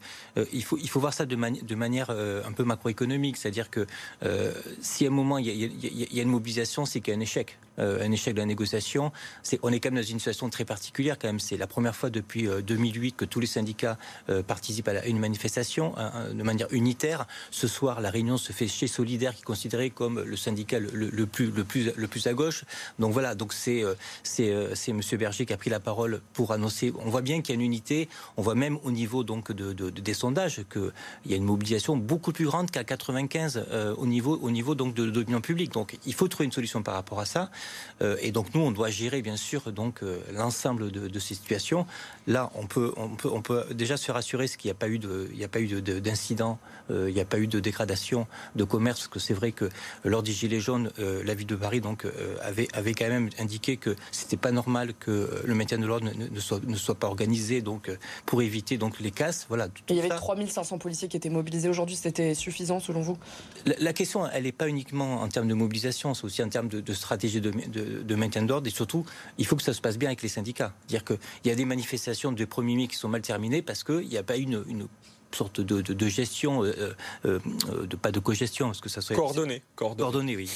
il 0.52 0.62
faut 0.62 1.00
voir 1.00 1.12
ça 1.12 1.26
de 1.26 1.74
manière 1.74 2.10
euh, 2.10 2.42
un 2.44 2.52
peu 2.52 2.64
macroéconomique, 2.64 3.36
c'est-à-dire 3.36 3.70
que 3.70 3.86
euh, 4.22 4.52
si 4.80 5.04
à 5.04 5.08
un 5.08 5.12
moment 5.12 5.38
il 5.38 5.46
y, 5.46 6.20
a, 6.20 6.22
une 6.22 6.28
mobilisation, 6.28 6.86
c'est 6.86 7.00
qu'il 7.00 7.12
y 7.12 7.16
a 7.16 7.18
un 7.18 7.22
échec. 7.22 7.58
Euh, 7.80 8.06
un 8.06 8.12
échec 8.12 8.34
de 8.34 8.38
la 8.38 8.46
négociation. 8.46 9.10
On 9.62 9.72
est 9.72 9.80
quand 9.80 9.90
même 9.90 10.00
dans 10.00 10.08
une 10.08 10.20
situation 10.20 10.48
très 10.48 10.64
particulière 10.64 11.18
quand 11.18 11.26
même. 11.26 11.40
C'est 11.40 11.56
la 11.56 11.66
première 11.66 11.96
fois 11.96 12.08
depuis 12.08 12.46
2008 12.64 13.16
que 13.16 13.24
tous 13.24 13.40
les 13.40 13.48
syndicats 13.48 13.98
participent 14.46 14.86
à 14.86 15.04
une 15.06 15.18
manifestation 15.18 15.92
de 16.32 16.42
manière 16.44 16.68
unitaire. 16.70 17.26
Ce 17.50 17.66
soir, 17.66 18.00
la 18.00 18.10
réunion 18.10 18.36
se 18.36 18.52
fait 18.52 18.68
chez 18.68 18.86
Solidaire, 18.86 19.34
qui 19.34 19.40
est 19.40 19.44
considéré 19.44 19.90
comme 19.90 20.20
le 20.20 20.36
syndicat 20.36 20.78
le, 20.78 21.26
plus, 21.26 22.26
à 22.26 22.32
gauche. 22.32 22.64
Donc 23.00 23.12
voilà, 23.12 23.34
donc 23.34 23.52
c'est, 23.52 23.82
Monsieur 24.92 25.16
Berger 25.16 25.44
qui 25.44 25.52
a 25.52 25.56
pris 25.56 25.70
la 25.70 25.80
parole 25.80 26.20
pour 26.32 26.52
annoncer. 26.52 26.83
On 27.04 27.10
voit 27.10 27.22
bien 27.22 27.40
qu'il 27.40 27.54
y 27.54 27.58
a 27.58 27.60
une 27.60 27.66
unité. 27.66 28.08
On 28.36 28.42
voit 28.42 28.54
même 28.54 28.78
au 28.84 28.90
niveau 28.90 29.24
de, 29.24 29.90
des 29.90 30.14
sondages 30.14 30.64
qu'il 30.70 30.92
y 31.26 31.34
a 31.34 31.36
une 31.36 31.44
mobilisation 31.44 31.96
beaucoup 31.96 32.32
plus 32.32 32.46
grande 32.46 32.70
qu'à 32.70 32.84
95 32.84 33.64
euh, 33.70 33.94
au 33.96 34.06
niveau 34.06 34.38
au 34.40 34.50
niveau 34.50 34.74
donc 34.74 34.94
de, 34.94 35.04
l'opinion 35.04 35.40
publique. 35.40 35.72
Donc 35.72 35.98
il 36.06 36.14
faut 36.14 36.28
trouver 36.28 36.46
une 36.46 36.52
solution 36.52 36.82
par 36.82 36.94
rapport 36.94 37.20
à 37.20 37.24
ça. 37.24 37.50
Euh, 38.02 38.16
et 38.20 38.32
donc 38.32 38.54
nous 38.54 38.60
on 38.60 38.72
doit 38.72 38.90
gérer 38.90 39.22
bien 39.22 39.36
sûr 39.36 39.62
euh, 39.66 40.18
l'ensemble 40.32 40.90
de, 40.90 41.18
ces 41.18 41.34
situations. 41.34 41.86
Là 42.26 42.50
on 42.54 42.66
peut 42.66 43.64
déjà 43.72 43.96
se 43.96 44.10
rassurer 44.12 44.48
qu'il 44.48 44.68
n'y 44.68 44.72
a 44.72 44.74
pas 44.74 44.88
eu 44.88 44.98
de 44.98 45.28
il 45.32 45.38
n'y 45.38 45.44
a 45.44 45.48
pas 45.48 45.60
eu 45.60 45.80
d'incident, 45.80 46.58
il 46.90 47.14
n'y 47.14 47.20
a 47.20 47.24
pas 47.24 47.38
eu 47.38 47.46
de 47.46 47.60
dégradation 47.60 48.26
de 48.56 48.64
commerce 48.64 49.00
parce 49.00 49.08
que 49.08 49.18
c'est 49.18 49.34
vrai 49.34 49.52
que 49.52 49.68
lors 50.04 50.22
des 50.22 50.32
gilets 50.32 50.60
jaunes, 50.60 50.90
la 50.98 51.34
ville 51.34 51.46
de 51.46 51.56
Paris 51.56 51.80
avait 52.72 52.94
quand 52.94 53.08
même 53.08 53.30
indiqué 53.38 53.76
que 53.76 53.96
c'était 54.10 54.36
pas 54.36 54.52
normal 54.52 54.94
que 54.98 55.42
le 55.44 55.54
maintien 55.54 55.78
de 55.78 55.86
l'ordre 55.86 56.10
ne, 56.14 56.40
soit 56.40 56.60
soit 56.76 56.94
pas 56.94 57.06
organisé 57.06 57.62
donc 57.62 57.90
pour 58.26 58.42
éviter 58.42 58.78
donc 58.78 59.00
les 59.00 59.10
casses. 59.10 59.46
Voilà. 59.48 59.68
il 59.88 59.96
y 59.96 59.98
avait 59.98 60.08
3500 60.08 60.78
policiers 60.78 61.08
qui 61.08 61.16
étaient 61.16 61.30
mobilisés 61.30 61.68
aujourd'hui, 61.68 61.96
c'était 61.96 62.34
suffisant 62.34 62.80
selon 62.80 63.00
vous? 63.00 63.16
La, 63.64 63.92
question, 63.92 64.26
elle 64.26 64.44
n'est 64.44 64.52
pas 64.52 64.68
uniquement 64.68 65.22
en 65.22 65.28
termes 65.28 65.48
de 65.48 65.54
mobilisation, 65.54 66.14
c'est 66.14 66.24
aussi 66.24 66.42
en 66.42 66.48
termes 66.48 66.68
de, 66.68 66.94
stratégie 66.94 67.40
de, 67.40 67.50
de 67.50 68.14
maintien 68.14 68.42
d'ordre 68.42 68.66
et 68.66 68.70
surtout, 68.70 69.04
il 69.38 69.46
faut 69.46 69.56
que 69.56 69.62
ça 69.62 69.72
se 69.72 69.80
passe 69.80 69.98
bien 69.98 70.08
avec 70.08 70.22
les 70.22 70.28
syndicats. 70.28 70.72
Dire 70.88 71.04
qu'il 71.04 71.18
y 71.44 71.50
a 71.50 71.54
des 71.54 71.64
manifestations 71.64 72.32
de 72.32 72.44
1er 72.44 72.76
mai 72.76 72.88
qui 72.88 72.96
sont 72.96 73.08
mal 73.08 73.22
terminées 73.22 73.62
parce 73.62 73.84
qu'il 73.84 74.08
n'y 74.08 74.18
a 74.18 74.22
pas 74.22 74.36
une, 74.36 74.64
une 74.68 74.86
sorte 75.34 75.60
de, 75.60 75.80
de, 75.80 76.08
gestion, 76.08 76.64
euh, 76.64 76.94
euh, 77.24 77.38
euh, 77.68 77.86
de 77.86 77.96
pas 77.96 78.12
de 78.12 78.20
cogestion, 78.20 78.66
parce 78.66 78.80
que 78.80 78.88
ça 78.88 79.00
serait 79.00 79.14
coordonné, 79.14 79.62
coordonné, 79.76 80.36
oui. 80.36 80.50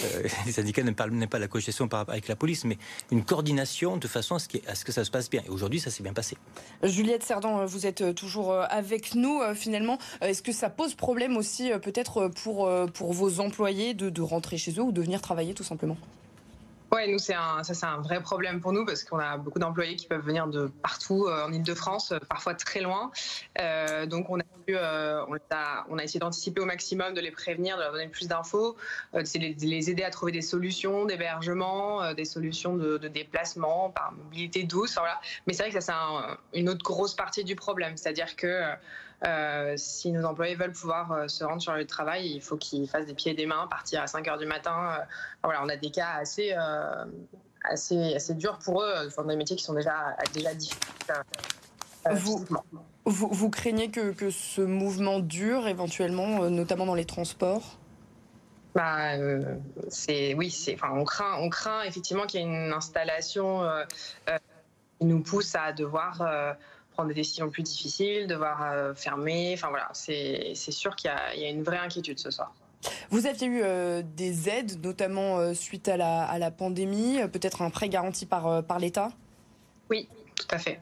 les 0.46 0.52
syndicats 0.52 0.82
n'aiment 0.82 0.94
pas, 0.94 1.08
pas, 1.30 1.38
la 1.38 1.48
cogestion 1.48 1.88
par, 1.88 2.08
avec 2.08 2.28
la 2.28 2.36
police, 2.36 2.64
mais 2.64 2.78
une 3.10 3.24
coordination 3.24 3.96
de 3.96 4.06
façon 4.06 4.34
à 4.34 4.38
ce, 4.38 4.48
à 4.66 4.74
ce 4.74 4.84
que 4.84 4.92
ça 4.92 5.04
se 5.04 5.10
passe 5.10 5.30
bien. 5.30 5.42
Et 5.46 5.50
aujourd'hui, 5.50 5.80
ça 5.80 5.90
s'est 5.90 6.02
bien 6.02 6.12
passé. 6.12 6.36
Juliette 6.82 7.22
Cerdan, 7.22 7.64
vous 7.64 7.86
êtes 7.86 8.14
toujours 8.14 8.52
avec 8.52 9.14
nous. 9.14 9.40
Finalement, 9.54 9.98
est-ce 10.20 10.42
que 10.42 10.52
ça 10.52 10.70
pose 10.70 10.94
problème 10.94 11.36
aussi, 11.36 11.70
peut-être 11.82 12.28
pour 12.28 12.70
pour 12.94 13.12
vos 13.12 13.40
employés, 13.40 13.94
de, 13.94 14.10
de 14.10 14.22
rentrer 14.22 14.56
chez 14.56 14.72
eux 14.72 14.82
ou 14.82 14.92
de 14.92 15.00
venir 15.00 15.20
travailler 15.20 15.54
tout 15.54 15.64
simplement? 15.64 15.96
Ouais, 16.94 17.08
nous, 17.08 17.18
c'est 17.18 17.34
un, 17.34 17.64
ça, 17.64 17.74
c'est 17.74 17.86
un 17.86 18.00
vrai 18.00 18.20
problème 18.20 18.60
pour 18.60 18.72
nous 18.72 18.84
parce 18.86 19.02
qu'on 19.02 19.18
a 19.18 19.36
beaucoup 19.36 19.58
d'employés 19.58 19.96
qui 19.96 20.06
peuvent 20.06 20.24
venir 20.24 20.46
de 20.46 20.68
partout 20.80 21.26
euh, 21.26 21.44
en 21.44 21.52
Ile-de-France, 21.52 22.12
euh, 22.12 22.20
parfois 22.28 22.54
très 22.54 22.82
loin. 22.82 23.10
Euh, 23.58 24.06
donc, 24.06 24.30
on 24.30 24.38
a, 24.38 24.44
on, 25.26 25.34
a, 25.50 25.86
on 25.88 25.98
a 25.98 26.04
essayé 26.04 26.20
d'anticiper 26.20 26.60
au 26.60 26.66
maximum, 26.66 27.12
de 27.12 27.20
les 27.20 27.32
prévenir, 27.32 27.76
de 27.78 27.82
leur 27.82 27.90
donner 27.90 28.06
plus 28.06 28.28
d'infos, 28.28 28.76
de 29.12 29.66
les, 29.66 29.90
aider 29.90 30.04
à 30.04 30.10
trouver 30.10 30.30
des 30.30 30.40
solutions 30.40 31.04
d'hébergement, 31.04 32.14
des 32.14 32.24
solutions 32.24 32.76
de, 32.76 33.08
déplacement 33.08 33.90
par 33.90 34.12
mobilité 34.12 34.62
douce. 34.62 34.94
Voilà. 34.94 35.20
Mais 35.48 35.52
c'est 35.52 35.64
vrai 35.64 35.72
que 35.72 35.80
ça, 35.80 36.38
c'est 36.52 36.60
une 36.60 36.68
autre 36.68 36.84
grosse 36.84 37.14
partie 37.14 37.42
du 37.42 37.56
problème. 37.56 37.96
C'est-à-dire 37.96 38.36
que 38.36 38.62
euh, 39.26 39.74
si 39.76 40.12
nos 40.12 40.24
employés 40.24 40.54
veulent 40.54 40.72
pouvoir 40.72 41.12
euh, 41.12 41.28
se 41.28 41.44
rendre 41.44 41.62
sur 41.62 41.72
le 41.74 41.86
travail, 41.86 42.28
il 42.28 42.42
faut 42.42 42.56
qu'ils 42.56 42.88
fassent 42.88 43.06
des 43.06 43.14
pieds 43.14 43.32
et 43.32 43.34
des 43.34 43.46
mains, 43.46 43.66
partir 43.68 44.02
à 44.02 44.06
5 44.06 44.26
heures 44.28 44.38
du 44.38 44.46
matin. 44.46 44.98
Euh, 44.98 45.04
voilà, 45.42 45.62
on 45.62 45.68
a 45.68 45.76
des 45.76 45.90
cas 45.90 46.14
assez, 46.20 46.54
assez, 47.62 48.14
assez 48.14 48.34
durs 48.34 48.58
pour 48.58 48.82
eux, 48.82 49.08
dans 49.16 49.24
des 49.24 49.36
métiers 49.36 49.56
qui 49.56 49.64
sont 49.64 49.74
déjà, 49.74 50.16
déjà 50.32 50.54
difficiles. 50.54 50.80
Vous, 52.10 52.44
vous, 53.06 53.28
vous, 53.28 53.50
craignez 53.50 53.90
que, 53.90 54.12
que, 54.12 54.30
ce 54.30 54.60
mouvement 54.60 55.20
dure 55.20 55.68
éventuellement, 55.68 56.50
notamment 56.50 56.84
dans 56.84 56.94
les 56.94 57.06
transports? 57.06 57.78
Bah, 58.74 59.12
c'est 59.88 60.34
oui, 60.34 60.50
c'est 60.50 60.74
enfin 60.74 60.90
on 60.92 61.04
craint, 61.04 61.36
on 61.38 61.48
craint 61.48 61.82
effectivement 61.82 62.26
qu'il 62.26 62.40
y 62.40 62.42
ait 62.42 62.46
une 62.46 62.72
installation 62.72 63.62
qui 64.98 65.06
nous 65.06 65.22
pousse 65.22 65.54
à 65.54 65.72
devoir 65.72 66.56
prendre 66.94 67.08
des 67.08 67.14
décisions 67.14 67.50
plus 67.50 67.62
difficiles, 67.62 68.26
devoir 68.26 68.62
euh, 68.62 68.94
fermer. 68.94 69.52
Enfin 69.54 69.68
voilà, 69.68 69.88
c'est 69.92 70.54
sûr 70.54 70.96
qu'il 70.96 71.10
y, 71.36 71.44
a 71.44 71.48
une 71.48 71.62
vraie 71.62 71.78
inquiétude 71.78 72.18
ce 72.18 72.30
soir. 72.30 72.54
Vous 73.10 73.26
aviez 73.26 73.46
eu 73.46 73.60
euh, 73.62 74.02
des 74.04 74.48
aides, 74.48 74.82
notamment 74.82 75.38
euh, 75.38 75.54
suite 75.54 75.88
à 75.88 75.96
la, 75.96 76.24
à 76.24 76.38
la 76.38 76.50
pandémie, 76.50 77.18
peut-être 77.32 77.62
un 77.62 77.70
prêt 77.70 77.88
garanti 77.88 78.26
par, 78.26 78.62
par 78.64 78.78
l'État? 78.78 79.12
Oui, 79.90 80.08
tout 80.36 80.46
à 80.50 80.58
fait. 80.58 80.80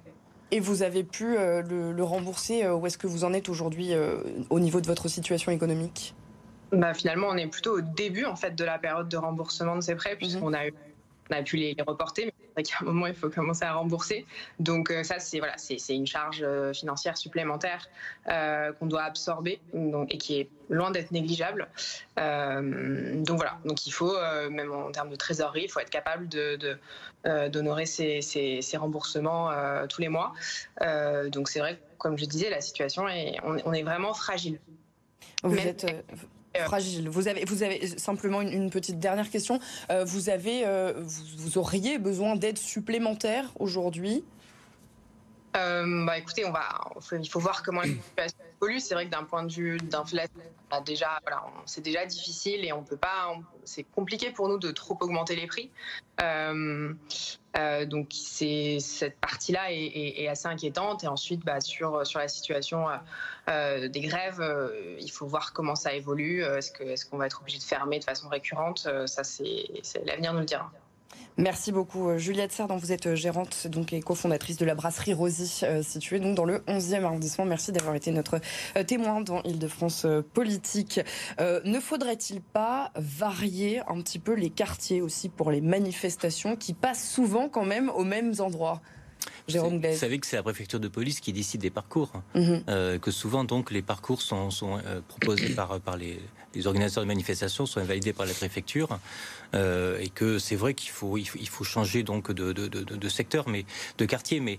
Et 0.50 0.60
vous 0.60 0.82
avez 0.82 1.02
pu 1.02 1.34
le, 1.34 1.92
le, 1.92 2.04
rembourser 2.04 2.68
Où 2.68 2.86
est-ce 2.86 2.98
que 2.98 3.06
vous 3.06 3.24
en 3.24 3.32
êtes 3.32 3.48
aujourd'hui 3.48 3.92
au 4.50 4.60
niveau 4.60 4.82
de 4.82 4.86
votre 4.86 5.08
situation 5.08 5.50
économique? 5.50 6.14
Bah, 6.72 6.92
Finalement, 6.92 7.28
on 7.30 7.36
est 7.38 7.46
plutôt 7.46 7.78
au 7.78 7.80
début 7.80 8.26
en 8.26 8.36
fait, 8.36 8.54
de 8.54 8.64
la 8.64 8.78
période 8.78 9.08
de 9.08 9.16
remboursement 9.16 9.76
de 9.76 9.80
ces 9.80 9.94
prêts, 9.94 10.14
puisqu'on 10.16 10.48
mhm. 10.48 10.54
a 10.54 10.66
eu 10.66 10.74
on 11.30 11.34
a 11.34 11.42
pu 11.42 11.56
les, 11.56 11.76
reporter, 11.86 12.26
mais 12.26 12.34
c'est 12.38 12.52
vrai 12.52 12.62
qu'à 12.62 12.76
un 12.80 12.84
moment, 12.84 13.06
il 13.06 13.14
faut 13.14 13.30
commencer 13.30 13.64
à 13.64 13.74
rembourser. 13.74 14.26
Donc 14.58 14.90
euh, 14.90 15.02
ça, 15.02 15.18
c'est 15.18 15.38
voilà, 15.38 15.54
c'est 15.56 15.94
une 15.94 16.06
charge 16.06 16.42
euh, 16.42 16.72
financière 16.72 17.16
supplémentaire 17.16 17.88
euh, 18.28 18.72
qu'on 18.72 18.86
doit 18.86 19.02
absorber 19.02 19.60
donc, 19.72 20.12
et 20.12 20.18
qui 20.18 20.40
est 20.40 20.50
loin 20.68 20.90
d'être 20.90 21.10
négligeable. 21.10 21.68
donc 22.16 23.36
voilà, 23.36 23.58
donc 23.64 23.86
il 23.86 23.90
faut, 23.90 24.16
même 24.50 24.72
en 24.72 24.90
termes 24.90 25.10
de 25.10 25.16
trésorerie, 25.16 25.64
il 25.64 25.70
faut 25.70 25.80
être 25.80 25.90
capable 25.90 26.28
de, 26.28 26.78
d'honorer 27.48 27.84
ces, 27.84 28.22
ces, 28.22 28.76
remboursements 28.76 29.50
tous 29.88 30.00
les 30.00 30.08
mois. 30.08 30.32
donc 31.30 31.50
c'est 31.50 31.58
vrai, 31.58 31.78
comme 32.02 32.18
je 32.18 32.24
disais, 32.24 32.50
la 32.50 32.60
situation 32.60 33.08
est, 33.08 33.36
on, 33.44 33.72
est 33.72 33.84
vraiment 33.84 34.12
fragile. 34.12 34.58
Vous 35.44 35.56
êtes 35.56 35.84
euh, 35.84 36.02
fragile. 36.60 37.08
Vous 37.08 37.28
avez, 37.28 37.44
vous 37.44 37.62
avez 37.62 37.86
simplement 37.98 38.40
une, 38.42 38.70
petite 38.70 38.98
dernière 38.98 39.30
question. 39.30 39.58
Euh, 39.90 40.04
vous 40.04 40.28
avez, 40.28 40.66
euh, 40.66 40.92
vous, 40.96 41.58
auriez 41.58 41.98
besoin 41.98 42.36
d'aide 42.36 42.58
supplémentaire 42.58 43.50
aujourd'hui? 43.58 44.24
Bah 45.54 46.16
écoutez, 46.16 46.46
on 46.46 46.50
va, 46.50 46.66
il 47.12 47.28
faut 47.28 47.38
voir 47.38 47.62
comment 47.62 47.82
la 47.82 47.88
situation 48.28 48.38
évolue. 48.56 48.80
C'est 48.80 48.94
vrai 48.94 49.04
que 49.04 49.10
d'un 49.10 49.24
point 49.24 49.44
de 49.44 49.52
vue 49.52 49.76
d'inflation, 49.76 50.32
déjà, 50.80 51.18
voilà, 51.22 51.44
c'est 51.66 51.82
déjà 51.82 52.06
difficile 52.06 52.64
et 52.64 52.72
on 52.72 52.82
peut 52.82 52.96
pas, 52.96 53.34
c'est 53.64 53.84
compliqué 53.84 54.30
pour 54.30 54.48
nous 54.48 54.58
de 54.58 54.70
trop 54.70 54.96
augmenter 55.00 55.36
les 55.36 55.46
prix. 55.46 55.70
Euh, 56.22 56.94
donc 57.86 58.08
c'est 58.12 58.78
cette 58.80 59.18
partie-là 59.18 59.70
est, 59.70 60.28
assez 60.28 60.46
inquiétante. 60.46 61.04
Et 61.04 61.08
ensuite, 61.08 61.44
bah, 61.44 61.60
sur 61.60 62.06
sur 62.06 62.18
la 62.18 62.28
situation 62.28 62.88
euh, 62.88 62.96
euh, 63.48 63.88
des 63.88 64.00
grèves, 64.00 64.42
il 64.98 65.10
faut 65.10 65.26
voir 65.26 65.52
comment 65.52 65.74
ça 65.74 65.92
évolue. 65.94 66.42
Est-ce 66.42 66.70
que 66.70 66.84
est-ce 66.84 67.06
qu'on 67.06 67.18
va 67.18 67.26
être 67.26 67.40
obligé 67.40 67.58
de 67.58 67.64
fermer 67.64 67.98
de 67.98 68.04
façon 68.04 68.28
récurrente? 68.28 68.88
Ça, 69.06 69.24
c'est 69.24 69.64
l'avenir 70.04 70.32
nous 70.32 70.40
le 70.40 70.46
dira. 70.46 70.70
Merci 71.38 71.72
beaucoup 71.72 72.10
euh, 72.10 72.18
Juliette 72.18 72.52
Serre, 72.52 72.66
vous 72.68 72.92
êtes 72.92 73.06
euh, 73.06 73.14
gérante 73.14 73.66
donc, 73.66 73.94
et 73.94 74.02
cofondatrice 74.02 74.58
de 74.58 74.66
la 74.66 74.74
brasserie 74.74 75.14
Rosy, 75.14 75.60
euh, 75.62 75.82
située 75.82 76.20
donc 76.20 76.34
dans 76.34 76.44
le 76.44 76.58
11e 76.68 77.04
arrondissement. 77.04 77.46
Merci 77.46 77.72
d'avoir 77.72 77.94
été 77.94 78.10
notre 78.10 78.38
témoin 78.86 79.22
dans 79.22 79.42
Île-de-France 79.42 80.06
politique. 80.34 81.00
ne 81.38 81.80
faudrait-il 81.80 82.40
pas 82.40 82.90
varier 82.96 83.80
un 83.88 84.00
petit 84.02 84.18
peu 84.18 84.34
les 84.34 84.50
quartiers 84.50 85.00
aussi 85.00 85.28
pour 85.28 85.50
les 85.50 85.60
manifestations 85.60 86.56
qui 86.56 86.74
passent 86.74 87.08
souvent 87.08 87.48
quand 87.48 87.64
même 87.64 87.88
aux 87.90 88.04
mêmes 88.04 88.34
endroits? 88.38 88.82
Jérôme 89.48 89.80
Vous 89.80 89.96
savez 89.96 90.18
que 90.18 90.26
c'est 90.26 90.36
la 90.36 90.42
préfecture 90.42 90.80
de 90.80 90.88
police 90.88 91.20
qui 91.20 91.32
décide 91.32 91.60
des 91.60 91.70
parcours, 91.70 92.12
mhm. 92.34 92.62
que 93.00 93.10
souvent 93.10 93.44
donc 93.44 93.70
les 93.70 93.82
parcours 93.82 94.22
sont, 94.22 94.50
sont 94.50 94.80
proposés 95.08 95.50
par, 95.50 95.80
par 95.80 95.96
les, 95.96 96.20
les 96.54 96.66
organisateurs 96.66 97.04
de 97.04 97.08
manifestations 97.08 97.66
sont 97.66 97.80
invalidés 97.80 98.12
par 98.12 98.26
la 98.26 98.34
préfecture 98.34 98.98
euh, 99.54 99.98
et 100.00 100.08
que 100.08 100.38
c'est 100.38 100.56
vrai 100.56 100.74
qu'il 100.74 100.90
faut, 100.90 101.18
il 101.18 101.48
faut, 101.48 101.64
changer 101.64 102.02
donc 102.02 102.32
de, 102.32 102.52
de, 102.52 102.68
de, 102.68 102.82
de, 102.82 103.08
secteur, 103.08 103.48
mais 103.48 103.64
de 103.98 104.04
quartier. 104.06 104.40
Mais 104.40 104.58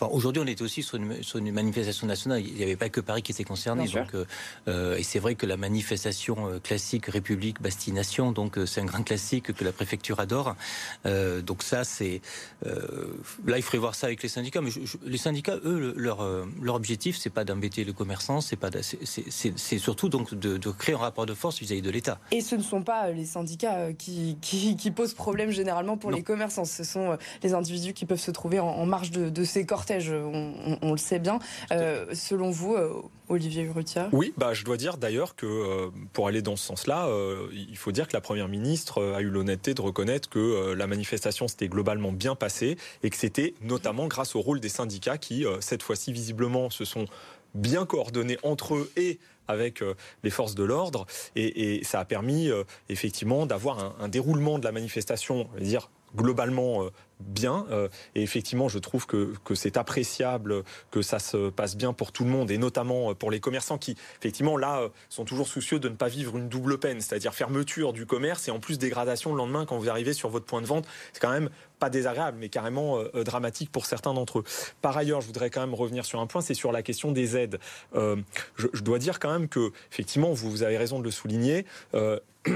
aujourd'hui, 0.00 0.42
on 0.44 0.46
était 0.46 0.62
aussi 0.62 0.82
sur 0.82 0.96
une, 0.96 1.22
sur 1.22 1.38
une, 1.38 1.50
manifestation 1.52 2.06
nationale. 2.06 2.42
Il 2.44 2.54
n'y 2.54 2.62
avait 2.62 2.76
pas 2.76 2.88
que 2.88 3.00
Paris 3.00 3.22
qui 3.22 3.32
était 3.32 3.44
concerné. 3.44 3.86
Donc, 3.88 4.14
euh, 4.14 4.24
euh, 4.68 4.96
et 4.96 5.02
c'est 5.02 5.18
vrai 5.18 5.34
que 5.34 5.46
la 5.46 5.56
manifestation 5.56 6.48
euh, 6.48 6.58
classique 6.58 7.06
République, 7.06 7.62
Bastille, 7.62 7.94
Nation, 7.94 8.32
donc 8.32 8.58
c'est 8.66 8.80
un 8.80 8.84
grand 8.84 9.02
classique 9.02 9.52
que 9.52 9.64
la 9.64 9.72
préfecture 9.72 10.20
adore. 10.20 10.56
donc 11.04 11.62
ça, 11.62 11.84
c'est 11.84 12.20
là, 12.64 13.56
il 13.56 13.62
faudrait 13.62 13.78
voir 13.78 13.94
ça 13.94 14.06
avec 14.06 14.22
les 14.24 14.28
syndicats. 14.28 14.60
Mais 14.60 14.70
les 15.04 15.18
syndicats, 15.18 15.56
eux, 15.64 15.94
leur, 15.96 16.26
leur 16.60 16.74
objectif, 16.74 17.16
c'est 17.16 17.30
pas 17.30 17.44
d'embêter 17.44 17.84
le 17.84 17.92
commerçant, 17.92 18.40
c'est 18.40 18.56
pas, 18.56 18.70
c'est 18.80 19.78
surtout 19.78 20.08
donc 20.08 20.34
de, 20.34 20.56
de 20.56 20.70
créer 20.70 20.94
un 20.94 20.98
rapport 20.98 21.26
de 21.26 21.34
force 21.34 21.60
vis-à-vis 21.60 21.82
de 21.82 21.90
l'État. 21.90 22.18
Et 22.30 22.40
ce 22.40 22.56
ne 22.56 22.62
sont 22.62 22.82
pas 22.82 23.10
les 23.10 23.24
syndicats 23.24 23.92
qui, 23.92 24.36
qui, 24.40 24.90
posent 24.90 25.14
problème 25.14 25.50
généralement 25.50 25.96
pour 25.96 26.10
les 26.10 26.22
commerçants. 26.22 26.64
Ce 26.64 26.84
sont 26.84 27.12
euh, 27.12 27.16
les 27.42 27.54
individus 27.54 27.92
qui 27.92 28.06
peuvent 28.06 28.18
se 28.18 28.30
trouver 28.30 28.60
en, 28.60 28.86
marge 28.86 29.10
de, 29.10 29.44
ces 29.44 29.66
cortèges. 29.66 30.10
On, 30.10 30.92
le 30.92 30.98
sait 30.98 31.18
bien. 31.18 31.38
Euh, 31.72 32.06
selon 32.14 32.50
vous, 32.50 32.74
euh, 32.74 32.92
Olivier 33.28 33.62
Urrutia? 33.62 34.08
Oui, 34.12 34.32
bah, 34.36 34.54
je 34.54 34.64
dois 34.64 34.76
dire 34.76 34.96
d'ailleurs 34.96 35.34
que 35.36 35.90
pour 36.12 36.28
aller 36.28 36.42
dans 36.42 36.56
ce 36.56 36.66
sens-là, 36.66 37.08
il 37.52 37.76
faut 37.76 37.92
dire 37.92 38.08
que 38.08 38.12
la 38.12 38.20
Première 38.20 38.48
ministre 38.48 39.02
a 39.14 39.20
eu 39.20 39.28
l'honnêteté 39.28 39.74
de 39.74 39.80
reconnaître 39.80 40.28
que 40.28 40.72
la 40.72 40.86
manifestation 40.86 41.48
s'était 41.48 41.68
globalement 41.68 42.12
bien 42.12 42.34
passée 42.34 42.76
et 43.02 43.10
que 43.10 43.16
c'était 43.16 43.54
notamment 43.62 44.08
grâce 44.14 44.36
au 44.36 44.40
rôle 44.40 44.60
des 44.60 44.68
syndicats 44.68 45.18
qui, 45.18 45.44
cette 45.58 45.82
fois-ci, 45.82 46.12
visiblement, 46.12 46.70
se 46.70 46.84
sont 46.84 47.06
bien 47.54 47.84
coordonnés 47.84 48.38
entre 48.44 48.76
eux 48.76 48.92
et 48.96 49.18
avec 49.48 49.82
euh, 49.82 49.94
les 50.22 50.30
forces 50.30 50.54
de 50.54 50.62
l'ordre. 50.64 51.06
Et, 51.36 51.82
ça 51.84 52.00
a 52.00 52.04
permis 52.04 52.48
euh, 52.48 52.64
effectivement 52.88 53.44
d'avoir 53.44 53.96
un, 54.00 54.08
déroulement 54.08 54.58
de 54.58 54.64
la 54.64 54.72
manifestation, 54.72 55.48
dire 55.60 55.90
globalement 56.16 56.84
euh, 56.84 56.90
bien. 57.26 57.66
et 58.14 58.22
effectivement, 58.22 58.68
je 58.68 58.78
trouve 58.78 59.06
que, 59.06 59.34
que 59.44 59.54
c'est 59.54 59.76
appréciable 59.76 60.62
que 60.90 61.02
ça 61.02 61.18
se 61.18 61.50
passe 61.50 61.76
bien 61.76 61.92
pour 61.92 62.12
tout 62.12 62.24
le 62.24 62.30
monde, 62.30 62.50
et 62.50 62.58
notamment 62.58 63.14
pour 63.14 63.30
les 63.30 63.40
commerçants 63.40 63.78
qui, 63.78 63.96
effectivement, 64.18 64.56
là, 64.56 64.88
sont 65.08 65.24
toujours 65.24 65.48
soucieux 65.48 65.78
de 65.78 65.88
ne 65.88 65.94
pas 65.94 66.08
vivre 66.08 66.36
une 66.36 66.48
double 66.48 66.78
peine, 66.78 67.00
c'est-à-dire 67.00 67.34
fermeture 67.34 67.92
du 67.92 68.06
commerce 68.06 68.48
et 68.48 68.50
en 68.50 68.60
plus 68.60 68.78
dégradation 68.78 69.32
le 69.32 69.38
lendemain 69.38 69.66
quand 69.66 69.78
vous 69.78 69.88
arrivez 69.88 70.12
sur 70.12 70.28
votre 70.28 70.46
point 70.46 70.60
de 70.60 70.66
vente. 70.66 70.86
C'est 71.12 71.20
quand 71.20 71.32
même 71.32 71.50
pas 71.78 71.90
désagréable, 71.90 72.38
mais 72.40 72.48
carrément 72.48 72.98
euh, 72.98 73.24
dramatique 73.24 73.70
pour 73.70 73.86
certains 73.86 74.14
d'entre 74.14 74.40
eux. 74.40 74.44
Par 74.80 74.96
ailleurs, 74.96 75.20
je 75.20 75.26
voudrais 75.26 75.50
quand 75.50 75.60
même 75.60 75.74
revenir 75.74 76.04
sur 76.04 76.20
un 76.20 76.26
point, 76.26 76.40
c'est 76.40 76.54
sur 76.54 76.72
la 76.72 76.82
question 76.82 77.12
des 77.12 77.36
aides. 77.36 77.58
Euh, 77.94 78.16
je, 78.56 78.82
dois 78.82 78.98
dire 78.98 79.18
quand 79.18 79.32
même 79.32 79.48
que, 79.48 79.72
effectivement, 79.90 80.32
vous, 80.32 80.50
vous 80.50 80.62
avez 80.62 80.76
raison 80.76 80.98
de 80.98 81.04
le 81.04 81.10
souligner. 81.10 81.66
Euh, 81.94 82.18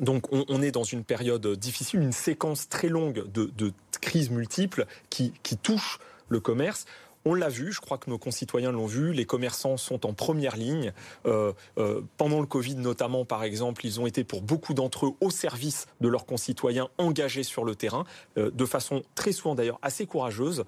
donc 0.00 0.32
on, 0.32 0.62
est 0.62 0.70
dans 0.70 0.84
une 0.84 1.04
période 1.04 1.46
difficile, 1.56 2.00
une 2.00 2.12
séquence 2.12 2.68
très 2.68 2.88
longue 2.88 3.24
de, 3.30 3.72
crises 4.00 4.30
multiples 4.30 4.86
qui, 5.10 5.32
touchent 5.62 6.00
le 6.28 6.40
commerce. 6.40 6.86
On 7.24 7.34
l'a 7.34 7.48
vu, 7.48 7.72
je 7.72 7.80
crois 7.80 7.98
que 7.98 8.10
nos 8.10 8.18
concitoyens 8.18 8.72
l'ont 8.72 8.86
vu, 8.86 9.12
les 9.12 9.24
commerçants 9.24 9.76
sont 9.76 10.06
en 10.06 10.12
première 10.12 10.56
ligne. 10.56 10.92
Euh, 11.26 11.52
euh, 11.78 12.00
pendant 12.16 12.40
le 12.40 12.46
Covid 12.46 12.74
notamment, 12.76 13.24
par 13.24 13.44
exemple, 13.44 13.86
ils 13.86 14.00
ont 14.00 14.06
été 14.06 14.24
pour 14.24 14.42
beaucoup 14.42 14.74
d'entre 14.74 15.06
eux 15.06 15.12
au 15.20 15.30
service 15.30 15.86
de 16.00 16.08
leurs 16.08 16.26
concitoyens 16.26 16.88
engagés 16.98 17.44
sur 17.44 17.64
le 17.64 17.76
terrain, 17.76 18.04
euh, 18.38 18.50
de 18.50 18.64
façon 18.64 19.02
très 19.14 19.32
souvent 19.32 19.54
d'ailleurs 19.54 19.78
assez 19.82 20.06
courageuse. 20.06 20.64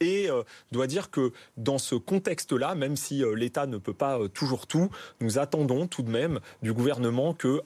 et 0.00 0.28
dois 0.72 0.86
dire 0.86 1.10
que 1.10 1.32
dans 1.56 1.78
ce 1.78 1.94
contexte-là, 1.94 2.74
même 2.74 2.96
si 2.96 3.22
l'État 3.34 3.66
ne 3.66 3.78
peut 3.78 3.94
pas 3.94 4.18
toujours 4.32 4.66
tout, 4.66 4.90
nous 5.20 5.38
attendons 5.38 5.86
tout 5.86 6.02
de 6.02 6.10
même 6.10 6.40
du 6.62 6.72
gouvernement 6.72 7.34
que, 7.34 7.60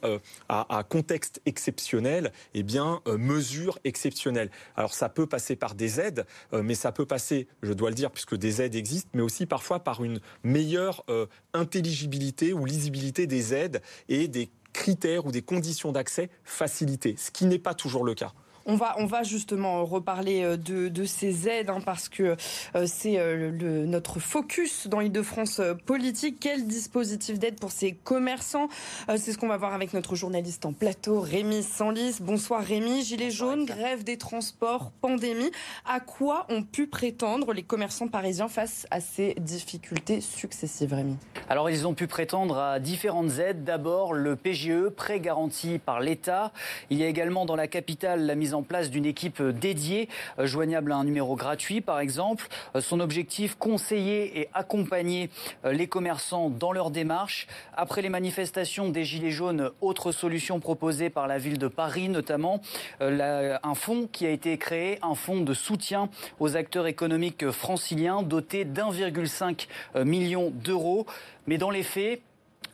à, 0.49 0.85
contexte 0.89 1.41
exceptionnel, 1.47 2.33
eh 2.55 2.63
bien, 2.63 3.01
mesures 3.07 3.79
exceptionnelles. 3.85 4.51
Alors 4.77 4.95
ça 4.95 5.09
peut 5.09 5.27
passer 5.27 5.57
par 5.57 5.75
des 5.75 6.01
aides, 6.01 6.27
mais 6.53 6.75
ça 6.75 6.93
peut 6.93 7.07
passer, 7.07 7.49
je 7.63 7.73
dois 7.79 7.89
le 7.89 7.95
dire, 7.95 8.11
puisque 8.11 8.37
des 8.37 8.61
aides 8.61 8.75
existent, 8.75 9.11
mais 9.15 9.23
aussi 9.23 9.47
parfois 9.47 9.81
par 9.81 10.05
une 10.05 10.21
meilleure 10.43 11.05
euh, 11.09 11.27
intelligibilité 11.55 12.53
ou 12.53 12.67
lisibilité 12.67 13.27
des 13.27 13.55
aides 13.55 13.81
et 14.09 14.29
des 14.29 14.51
critères 14.73 15.27
ou 15.27 15.33
des 15.33 15.43
conditions 15.43 15.93
d'accès 15.93 16.31
facilitées, 16.45 17.17
ce 17.17 17.31
qui 17.31 17.47
n'est 17.47 17.59
pas 17.59 17.75
toujours 17.75 18.05
le 18.05 18.15
cas. 18.15 18.33
On 18.71 18.77
va, 18.77 18.97
on 18.99 19.07
va 19.07 19.23
justement 19.23 19.83
reparler 19.87 20.43
euh, 20.45 20.59
de, 20.59 21.05
ces 21.07 21.49
aides 21.49 21.71
hein, 21.71 21.81
parce 21.83 22.11
que 22.11 22.37
euh, 22.75 22.85
c'est 22.87 23.19
euh, 23.19 23.87
notre 23.87 24.21
focus 24.21 24.89
dans 24.89 25.01
Île-de-France 25.01 25.63
politique. 25.87 26.37
Quel 26.39 26.67
dispositif 26.67 27.39
d'aide 27.39 27.59
pour 27.59 27.71
ces 27.71 27.93
commerçants 27.93 28.69
C'est 29.17 29.33
ce 29.33 29.39
qu'on 29.39 29.49
va 29.49 29.57
voir 29.57 29.73
avec 29.73 29.95
notre 29.95 30.17
journaliste 30.17 30.67
en 30.67 30.75
plateau, 30.75 31.19
Rémi 31.21 31.63
Sanlis. 31.63 32.17
Bonsoir 32.21 32.63
Rémi. 32.63 33.03
Gilets 33.03 33.31
jaunes, 33.31 33.65
grève 33.65 34.05
des 34.05 34.19
transports, 34.19 34.91
pandémie. 35.01 35.51
À 35.87 36.01
quoi 36.01 36.45
ont 36.51 36.63
pu 36.63 36.87
prétendre 36.89 37.55
les 37.55 37.63
commerçants 37.63 38.09
parisiens 38.09 38.49
face 38.49 38.87
à 38.91 39.01
ces 39.01 39.35
difficultés 39.41 40.21
successives, 40.21 40.93
Rémi? 40.93 41.17
Alors 41.49 41.71
ils 41.71 41.87
ont 41.87 41.95
pu 41.95 42.07
prétendre 42.07 42.59
à 42.59 42.81
différentes 42.81 43.39
aides. 43.39 43.65
D'abord 43.65 44.13
le 44.13 44.37
PGE, 44.37 44.91
prêt 44.91 45.21
garanti 45.21 45.79
par 45.79 46.01
l'État. 46.01 46.53
Il 46.91 46.99
y 46.99 47.03
a 47.03 47.07
également 47.07 47.47
dans 47.47 47.57
la 47.57 47.67
capitale 47.67 48.27
la 48.27 48.35
mise 48.35 48.53
en 48.53 48.58
en 48.59 48.63
place 48.63 48.91
d'une 48.91 49.07
équipe 49.07 49.41
dédiée, 49.41 50.09
euh, 50.39 50.47
joignable 50.47 50.91
à 50.91 50.97
un 50.97 51.05
numéro 51.05 51.37
gratuit 51.37 51.81
par 51.81 52.01
exemple. 52.01 52.49
Euh, 52.75 52.81
son 52.81 52.99
objectif, 52.99 53.55
conseiller 53.55 54.41
et 54.41 54.49
accompagner 54.53 55.31
euh, 55.65 55.73
les 55.73 55.87
commerçants 55.87 56.51
dans 56.51 56.73
leur 56.73 56.91
démarche. 56.91 57.47
Après 57.77 58.03
les 58.03 58.09
manifestations 58.09 58.89
des 58.89 59.05
Gilets 59.05 59.31
jaunes, 59.31 59.71
autre 59.81 60.11
solution 60.11 60.59
proposée 60.59 61.09
par 61.09 61.29
la 61.29 61.39
ville 61.39 61.59
de 61.59 61.69
Paris 61.69 62.09
notamment, 62.09 62.61
un 63.01 63.75
fonds 63.75 64.09
qui 64.11 64.27
a 64.27 64.31
été 64.31 64.57
créé, 64.59 64.99
un 65.03 65.15
fonds 65.15 65.43
de 65.43 65.55
soutien 65.55 66.09
aux 66.41 66.57
acteurs 66.57 66.87
économiques 66.87 67.51
franciliens 67.51 68.23
doté 68.23 68.65
d'1,5 68.65 69.67
million 70.05 70.51
d'euros. 70.51 71.07
Mais 71.47 71.59
dans 71.59 71.71
les 71.71 71.83
faits, 71.83 72.21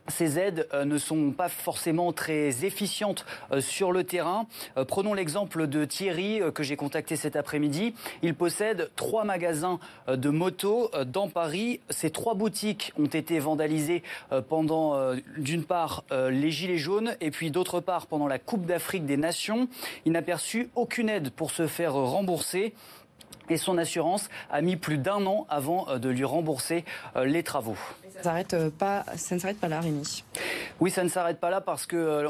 ces 0.09 0.39
aides 0.39 0.69
euh, 0.75 0.85
ne 0.85 0.99
sont 0.99 1.31
pas 1.31 1.49
forcément 1.49 2.13
très 2.13 2.65
efficientes 2.65 3.25
euh, 3.53 3.61
sur 3.61 3.93
le 3.93 4.05
terrain. 4.05 4.47
Euh, 4.77 4.85
prenons 4.85 5.15
l'exemple 5.15 5.67
de 5.67 5.85
Thierry 5.85 6.41
que 6.55 6.63
j'ai 6.63 6.77
contacté 6.77 7.17
cet 7.17 7.37
après-midi. 7.37 7.95
Il 8.23 8.35
possède 8.35 8.91
trois 8.97 9.25
magasins 9.25 9.79
de 10.09 10.29
motos 10.31 10.91
dans 11.07 11.29
Paris. 11.29 11.81
Ces 11.91 12.11
trois 12.11 12.35
boutiques 12.35 12.93
ont 12.99 13.07
été 13.07 13.39
vandalisées 13.39 14.03
pendant, 14.49 15.15
d'une 15.37 15.65
part, 15.65 16.05
les 16.11 16.51
Gilets 16.51 16.79
jaunes 16.79 17.17
et 17.21 17.31
puis 17.31 17.51
d'autre 17.51 17.81
part 17.81 18.07
pendant 18.07 18.27
la 18.27 18.39
Coupe 18.39 18.67
d'Afrique 18.67 19.07
des 19.07 19.17
Nations. 19.17 19.69
Il 20.05 20.13
n'a 20.13 20.23
perçu 20.23 20.69
aucune 20.75 21.09
aide 21.09 21.31
pour 21.31 21.51
se 21.51 21.67
faire 21.67 21.95
rembourser 21.95 22.75
et 23.49 23.57
son 23.57 23.79
assurance 23.79 24.29
a 24.51 24.61
mis 24.61 24.77
plus 24.77 24.99
d'un 24.99 25.25
an 25.27 25.47
avant 25.49 25.99
de 25.99 26.09
lui 26.09 26.25
rembourser 26.25 26.85
les 27.17 27.43
travaux. 27.43 27.77
Euh, 28.17 28.71
ça 29.17 29.35
ne 29.35 29.41
s'arrête 29.41 29.59
pas 29.59 29.69
là, 29.69 29.81
Rémi. 29.81 30.23
Oui, 30.81 30.91
ça 30.91 31.05
ne 31.05 31.09
s'arrête 31.09 31.41
pas 31.41 31.51
là 31.51 31.61
parce 31.61 31.87
que 31.87 31.97
euh, 31.97 32.29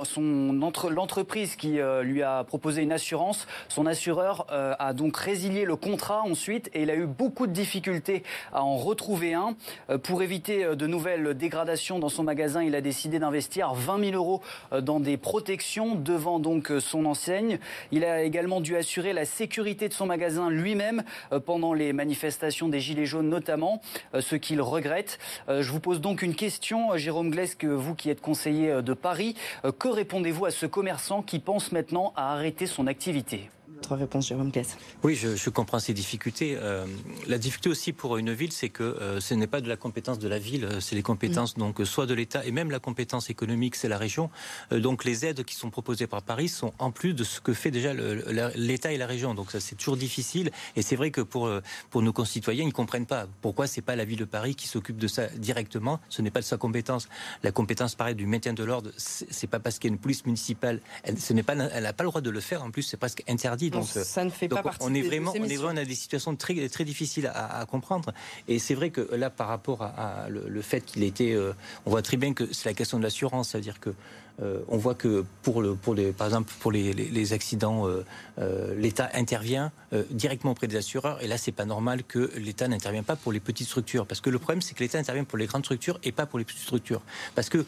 entre, 0.63 0.91
l'entreprise 0.91 1.57
qui 1.57 1.79
euh, 1.81 2.03
lui 2.03 2.23
a 2.23 2.45
proposé 2.45 2.83
une 2.83 2.93
assurance, 2.93 3.47
son 3.69 3.87
assureur 3.87 4.47
a 4.49 4.93
donc 4.93 5.17
résilié 5.17 5.65
le 5.65 5.77
contrat 5.77 6.23
ensuite 6.23 6.71
et 6.75 6.83
il 6.83 6.91
a 6.91 6.95
eu 6.95 7.07
beaucoup 7.07 7.47
de 7.47 7.53
difficultés 7.53 8.23
à 8.53 8.63
en 8.63 8.77
retrouver 8.77 9.35
un. 9.35 9.57
pour 10.03 10.23
éviter 10.23 10.77
de 10.77 10.87
nouvelles 10.87 11.35
dégradations 11.35 11.99
dans 11.99 12.09
son 12.09 12.23
magasin, 12.23 12.63
il 12.63 12.75
a 12.75 12.81
décidé 12.81 13.19
d'investir 13.19 13.75
20 13.75 14.11
000 14.11 14.17
euros 14.17 14.43
dans 14.81 15.01
des 15.01 15.17
protections 15.17 15.95
devant 15.95 16.39
donc 16.39 16.73
son 16.81 17.05
enseigne. 17.07 17.59
Il 17.91 18.05
a 18.05 18.23
également 18.23 18.61
dû 18.61 18.77
assurer 18.77 19.13
la 19.13 19.25
sécurité 19.25 19.89
de 19.89 19.95
son 19.95 20.07
magasin 20.07 20.51
lui-même 20.51 21.03
pendant 21.45 21.73
les 21.73 21.93
manifestations 21.93 22.69
des 22.69 22.81
Gilets 22.81 23.07
jaunes 23.07 23.29
notamment, 23.29 23.81
ce 24.19 24.37
qu'il 24.37 24.61
regrette. 24.61 25.19
Vous 25.75 25.81
pose 25.81 26.01
donc 26.01 26.23
une 26.23 26.37
question, 26.37 26.97
Jérôme 26.97 27.31
Glesque, 27.31 27.65
vous 27.65 27.97
qui 27.97 28.09
êtes 28.09 28.21
conseiller 28.21 28.81
de 28.81 28.95
Paris. 28.95 29.35
Euh, 29.65 29.73
que 29.73 29.89
répondez-vous 29.89 30.47
à 30.47 30.53
ce 30.53 30.67
commerçant 30.67 31.21
qui 31.21 31.41
pense 31.41 31.73
maintenant 31.73 32.13
à 32.15 32.33
arrêter 32.33 32.69
son 32.69 32.87
activité? 32.87 33.51
Réponse, 33.91 34.29
Jérôme 34.29 34.51
Oui, 35.03 35.15
je, 35.15 35.51
comprends 35.51 35.79
ces 35.79 35.95
difficultés. 35.95 36.57
Euh, 36.59 36.87
la 37.27 37.39
difficulté 37.39 37.69
aussi 37.69 37.93
pour 37.93 38.17
une 38.17 38.33
ville, 38.33 38.53
c'est 38.53 38.69
que 38.69 38.83
euh, 38.83 39.21
ce 39.21 39.35
n'est 39.35 39.47
pas 39.47 39.61
de 39.61 39.69
la 39.69 39.77
compétence 39.77 40.19
de 40.19 40.29
la 40.29 40.39
ville, 40.39 40.65
euh, 40.65 40.81
c'est 40.81 40.95
les 40.95 41.03
compétences 41.03 41.57
mm. 41.57 41.61
donc 41.61 41.81
soit 41.85 42.07
de 42.07 42.15
l'État 42.15 42.45
et 42.45 42.51
même 42.51 42.71
la 42.71 42.79
compétence 42.79 43.31
économique, 43.31 43.77
c'est 43.77 43.89
la 43.89 43.99
région. 43.99 44.31
donc 44.71 45.05
les 45.05 45.27
aides 45.27 45.45
qui 45.45 45.55
sont 45.55 45.71
proposées 45.71 46.07
par 46.07 46.23
Paris 46.23 46.49
sont 46.49 46.73
en 46.79 46.91
plus 46.91 47.15
de 47.15 47.25
ce 47.25 47.41
que 47.41 47.53
fait 47.53 47.71
déjà 47.71 47.93
l'État 48.55 48.93
et 48.93 48.99
la 48.99 49.07
région. 49.07 49.35
Donc 49.35 49.51
ça 49.51 49.61
c'est 49.61 49.77
toujours 49.77 49.97
difficile. 49.97 50.51
Et 50.77 50.83
c'est 50.83 50.97
vrai 50.97 51.11
que 51.11 51.21
pour 51.21 51.51
pour 51.91 52.03
nos 52.03 52.13
concitoyens, 52.13 52.65
ils 52.65 52.69
ne 52.69 52.73
comprennent 52.73 53.07
pas 53.07 53.27
pourquoi 53.41 53.67
c'est 53.67 53.83
pas 53.83 53.97
la 53.97 54.05
ville 54.05 54.19
de 54.19 54.25
Paris 54.25 54.55
qui 54.55 54.69
s'occupe 54.69 54.97
de 54.97 55.09
ça 55.09 55.27
directement. 55.27 56.01
Ce 56.09 56.23
n'est 56.23 56.31
pas 56.31 56.41
de 56.41 56.45
sa 56.45 56.57
compétence. 56.57 57.09
La 57.43 57.53
compétence 57.53 57.95
pareil 57.95 58.15
du 58.15 58.27
maintien 58.27 58.55
de 58.55 58.65
l'ordre, 58.65 58.91
c'est 58.97 59.47
pas 59.47 59.61
parce 59.61 59.79
qu'il 59.79 59.91
y 59.91 59.93
a 59.93 59.95
une 59.95 60.01
police 60.01 60.25
municipale, 60.27 60.81
elle, 61.03 61.19
ce 61.19 61.33
n'est 61.33 61.43
pas, 61.43 61.55
elle 61.55 61.83
n'a 61.83 61.93
pas 61.93 62.05
le 62.05 62.11
droit 62.11 62.21
de 62.21 62.31
le 62.31 62.41
faire. 62.41 62.63
En 62.63 62.71
plus, 62.71 62.83
c'est 62.83 62.97
presque 62.97 63.23
interdit 63.29 63.64
interdit. 63.67 63.95
Donc, 63.95 64.05
ça 64.05 64.25
ne 64.25 64.31
fait 64.31 64.49
pas 64.49 64.63
partie. 64.63 64.87
On 64.87 64.95
est 64.95 65.03
vraiment, 65.03 65.33
on 65.39 65.45
est 65.45 65.57
vraiment 65.57 65.75
dans 65.75 65.87
des 65.87 65.95
situations 65.95 66.35
très 66.37 66.69
très 66.69 66.85
difficiles 66.85 67.31
à, 67.33 67.65
comprendre. 67.67 68.13
Et 68.49 68.59
c'est 68.59 68.75
vrai 68.75 68.91
que 68.91 69.15
là, 69.15 69.31
par 69.31 69.49
rapport 69.49 69.83
à, 69.83 70.29
le, 70.29 70.63
fait 70.63 70.81
qu'il 70.81 71.03
était, 71.03 71.37
on 71.87 71.91
voit 71.91 72.03
très 72.03 72.17
bien 72.17 72.33
que 72.33 72.53
c'est 72.53 72.69
la 72.69 72.75
question 72.75 72.99
de 72.99 73.03
l'assurance, 73.03 73.51
c'est-à-dire 73.51 73.81
que 73.81 73.91
euh, 74.43 74.59
on 74.67 74.79
voit 74.79 74.95
que 74.95 75.25
pour, 75.43 75.63
le, 75.63 75.77
pour 75.77 75.95
les, 75.95 76.13
par 76.13 76.27
exemple 76.27 76.53
pour 76.59 76.73
les, 76.73 77.33
accidents, 77.33 77.87
euh, 77.87 78.05
euh, 78.39 78.75
l'État 78.77 79.09
intervient 79.15 79.71
directement 80.11 80.53
auprès 80.53 80.67
des 80.67 80.77
assureurs. 80.77 81.23
Et 81.23 81.29
là, 81.29 81.39
c'est 81.39 81.53
pas 81.53 81.65
normal 81.65 82.03
que 82.03 82.33
l'État 82.37 82.67
n'intervienne 82.67 83.05
pas 83.05 83.17
pour 83.17 83.31
les 83.31 83.39
petites 83.39 83.69
structures, 83.69 84.07
parce 84.07 84.21
que 84.21 84.31
le 84.31 84.39
problème, 84.39 84.61
c'est 84.61 84.75
que 84.75 84.81
l'État 84.81 84.99
intervient 84.99 85.25
pour 85.25 85.39
les 85.39 85.47
grandes 85.47 85.65
structures 85.65 86.01
et 86.03 86.11
pas 86.11 86.27
pour 86.27 86.41
les 86.41 86.45
petites 86.45 86.63
structures, 86.63 87.03
parce 87.37 87.49
que 87.49 87.65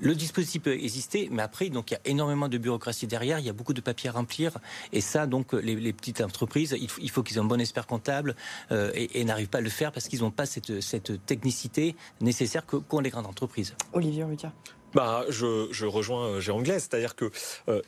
le 0.00 0.14
dispositif 0.14 0.62
peut 0.62 0.72
exister, 0.72 1.28
mais 1.30 1.42
après, 1.42 1.68
donc 1.68 1.90
il 1.90 1.94
y 1.94 1.96
a 1.96 2.00
énormément 2.04 2.48
de 2.48 2.58
bureaucratie 2.58 3.06
derrière, 3.06 3.38
il 3.38 3.46
y 3.46 3.48
a 3.48 3.52
beaucoup 3.52 3.74
de 3.74 3.80
papiers 3.80 4.10
à 4.10 4.12
remplir, 4.12 4.58
et 4.92 5.00
ça, 5.00 5.26
donc 5.26 5.52
les, 5.52 5.92
petites 5.92 6.20
entreprises, 6.20 6.76
il 6.78 7.10
faut, 7.10 7.22
qu'ils 7.22 7.36
aient 7.36 7.40
un 7.40 7.44
bon 7.44 7.60
expert 7.60 7.86
comptable 7.86 8.34
et, 8.70 9.24
n'arrivent 9.24 9.48
pas 9.48 9.58
à 9.58 9.62
le 9.62 9.70
faire 9.70 9.92
parce 9.92 10.08
qu'ils 10.08 10.20
n'ont 10.20 10.30
pas 10.30 10.46
cette, 10.46 11.26
technicité 11.26 11.96
nécessaire 12.20 12.64
qu'ont 12.66 13.00
les 13.00 13.10
grandes 13.10 13.26
entreprises. 13.26 13.74
Olivier 13.92 14.24
Rudia 14.24 14.52
bah, 14.94 15.24
je, 15.28 15.68
je 15.70 15.86
rejoins 15.86 16.26
euh, 16.26 16.40
Jérôme 16.40 16.62
Glaise, 16.62 16.88
c'est-à-dire 16.88 17.14
que, 17.14 17.30
euh, 17.68 17.82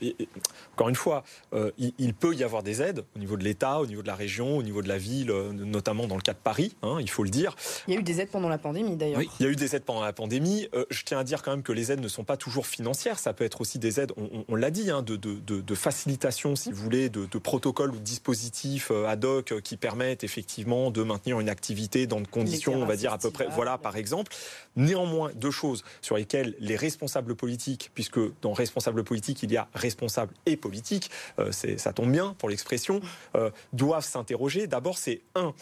encore 0.75 0.89
une 0.89 0.95
fois, 0.95 1.25
euh, 1.53 1.71
il, 1.79 2.15
peut 2.15 2.35
y 2.35 2.45
avoir 2.45 2.63
des 2.63 2.83
aides 2.83 3.05
au 3.17 3.19
niveau 3.19 3.37
de 3.37 3.45
l'État, 3.45 3.81
au 3.81 3.87
niveau 3.87 4.03
de 4.03 4.07
la 4.07 4.15
région, 4.15 4.57
au 4.57 4.63
niveau 4.63 4.83
de 4.83 4.89
la 4.89 4.99
ville, 4.99 5.31
notamment 5.31 6.07
dans 6.07 6.17
le 6.17 6.21
cas 6.21 6.33
de 6.33 6.39
Paris, 6.39 6.77
hein, 6.83 6.99
il 7.01 7.09
faut 7.09 7.23
le 7.23 7.31
dire. 7.31 7.57
Il 7.89 7.95
y 7.95 7.97
a 7.97 8.01
eu 8.01 8.03
des 8.03 8.21
aides 8.21 8.31
pendant 8.31 8.49
la 8.49 8.59
pandémie 8.59 8.97
d'ailleurs. 8.97 9.19
Oui, 9.19 9.31
il 9.39 9.47
y 9.47 9.49
a 9.49 9.53
eu 9.53 9.57
des 9.57 9.75
aides 9.77 9.85
pendant 9.85 10.03
la 10.03 10.13
pandémie. 10.13 10.69
je 10.91 11.03
tiens 11.05 11.19
à 11.19 11.25
dire 11.25 11.43
quand 11.43 11.53
même 11.53 11.63
que 11.63 11.73
les 11.73 11.93
aides 11.93 12.01
ne 12.01 12.09
sont 12.09 12.25
pas 12.25 12.37
toujours 12.37 12.67
financières, 12.67 13.19
ça 13.19 13.33
peut 13.33 13.45
être 13.45 13.61
aussi 13.61 13.79
des 13.79 14.01
aides, 14.01 14.13
on, 14.49 14.55
l'a 14.55 14.71
dit, 14.71 14.91
hein, 14.91 15.03
de, 15.03 15.17
de, 15.17 15.39
de, 15.39 15.75
facilitation, 15.75 16.57
si 16.57 16.71
vous 16.71 16.83
voulez, 16.83 17.09
de, 17.09 17.27
protocoles 17.39 17.91
ou 17.91 17.99
de 17.99 18.05
dispositifs 18.05 18.91
ad 18.91 19.25
hoc 19.25 19.61
qui 19.63 19.77
permettent 19.77 20.25
effectivement 20.25 20.91
de 20.91 21.03
maintenir 21.03 21.41
une 21.41 21.49
activité 21.49 22.07
dans 22.07 22.21
des 22.21 22.27
conditions, 22.27 22.75
on 22.75 22.87
va 22.87 22.97
dire 22.97 23.13
à 23.13 23.19
peu 23.19 23.31
près, 23.31 23.47
voilà, 23.51 23.79
par 23.79 23.97
exemple. 23.97 24.33
Néanmoins, 24.77 25.31
deux 25.35 25.51
choses 25.51 25.85
sur 26.03 26.17
lesquelles 26.17 26.55
les 26.61 26.77
responsables 26.91 27.37
politiques, 27.37 27.91
puisque 27.95 28.21
dans 28.43 28.53
responsable 28.53 29.05
politique, 29.05 29.43
il 29.43 29.53
y 29.53 29.57
a 29.57 29.69
responsable 29.75 30.35
et 30.47 30.57
politique, 30.57 31.11
euh, 31.39 31.53
ça 31.53 31.93
tombe 31.93 32.11
bien 32.11 32.35
pour 32.39 32.49
l'expression, 32.49 33.01
euh, 33.37 33.51
doivent 33.73 34.05
s'interroger. 34.05 34.67
D'abord, 34.67 34.99
c'est 34.99 35.21
un, 35.35 35.55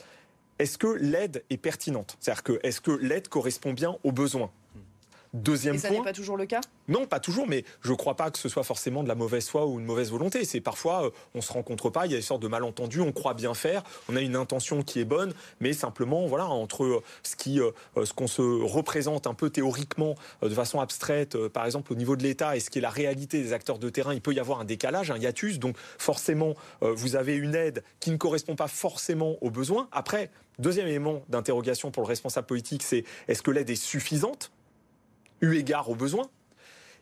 est-ce 0.59 0.79
que 0.79 0.87
l'aide 0.87 1.45
est 1.51 1.59
pertinente? 1.59 2.17
C'est-à-dire 2.19 2.43
que 2.43 2.61
est-ce 2.62 2.81
que 2.81 2.91
l'aide 2.91 3.29
correspond 3.29 3.73
bien 3.73 3.97
aux 4.05 4.12
besoins? 4.12 4.51
Deuxième 5.35 5.75
Et 5.75 5.79
ça 5.79 5.91
n'est 5.91 6.03
pas 6.03 6.12
toujours 6.12 6.37
le 6.37 6.47
cas? 6.47 6.61
Non, 6.88 7.07
pas 7.07 7.21
toujours, 7.21 7.47
mais 7.47 7.64
je 7.83 7.91
ne 7.91 7.97
crois 7.97 8.14
pas 8.14 8.31
que 8.31 8.38
ce 8.38 8.49
soit 8.49 8.62
forcément 8.62 9.03
de 9.03 9.09
la 9.09 9.14
mauvaise 9.14 9.49
foi 9.49 9.67
ou 9.67 9.79
une 9.79 9.85
mauvaise 9.85 10.11
volonté. 10.11 10.45
C'est 10.45 10.61
parfois, 10.61 11.05
euh, 11.05 11.11
on 11.35 11.38
ne 11.38 11.43
se 11.43 11.53
rencontre 11.53 11.91
pas, 11.91 12.07
il 12.07 12.12
y 12.12 12.14
a 12.14 12.19
des 12.19 12.23
sortes 12.23 12.43
de 12.43 12.49
malentendus, 12.49 13.01
on 13.01 13.12
croit 13.12 13.35
bien 13.35 13.53
faire, 13.53 13.83
on 14.09 14.17
a 14.17 14.21
une 14.21 14.37
intention 14.37 14.83
qui 14.83 15.01
est 15.01 15.05
bonne, 15.05 15.35
mais 15.61 15.73
simplement, 15.75 16.27
voilà, 16.27 16.47
entre 16.47 16.85
euh, 16.85 17.03
ce 17.23 17.37
qui, 17.37 17.61
euh, 17.61 17.73
ce 18.03 18.12
qu'on 18.14 18.27
se 18.27 18.43
représente 18.43 19.27
un 19.27 19.35
peu 19.35 19.51
théoriquement, 19.51 20.14
de 20.43 20.49
façon 20.49 20.81
abstraite, 20.81 21.37
par 21.49 21.67
exemple 21.67 21.93
au 21.93 21.97
niveau 21.97 22.17
de 22.17 22.23
l'État, 22.23 22.57
et 22.57 22.61
ce 22.61 22.71
qui 22.71 22.79
est 22.79 22.83
la 22.83 22.91
réalité 22.91 23.43
des 23.43 23.53
acteurs 23.53 23.79
de 23.79 23.91
terrain, 23.91 24.14
il 24.14 24.21
peut 24.21 24.33
y 24.33 24.41
avoir 24.41 24.61
un 24.61 24.64
décalage, 24.64 25.11
un 25.11 25.19
hiatus. 25.19 25.59
Donc 25.59 25.77
forcément, 25.99 26.55
vous 26.81 27.17
avez 27.17 27.37
une 27.37 27.55
aide 27.55 27.83
qui 28.01 28.11
ne 28.11 28.17
correspond 28.17 28.57
pas 28.57 28.69
forcément 28.69 29.37
aux 29.41 29.51
besoins. 29.51 29.88
Après, 29.93 30.31
deuxième 30.59 30.87
élément 30.87 31.23
d'interrogation 31.29 31.91
pour 31.91 32.03
le 32.03 32.09
responsable 32.09 32.47
politique, 32.47 32.83
c'est 32.83 33.05
est-ce 33.29 33.43
que 33.43 33.51
l'aide 33.51 33.71
est 33.71 33.77
suffisante? 33.77 34.51
Eu 35.40 35.55
égard 35.55 35.88
aux 35.88 35.94
besoins. 35.94 36.29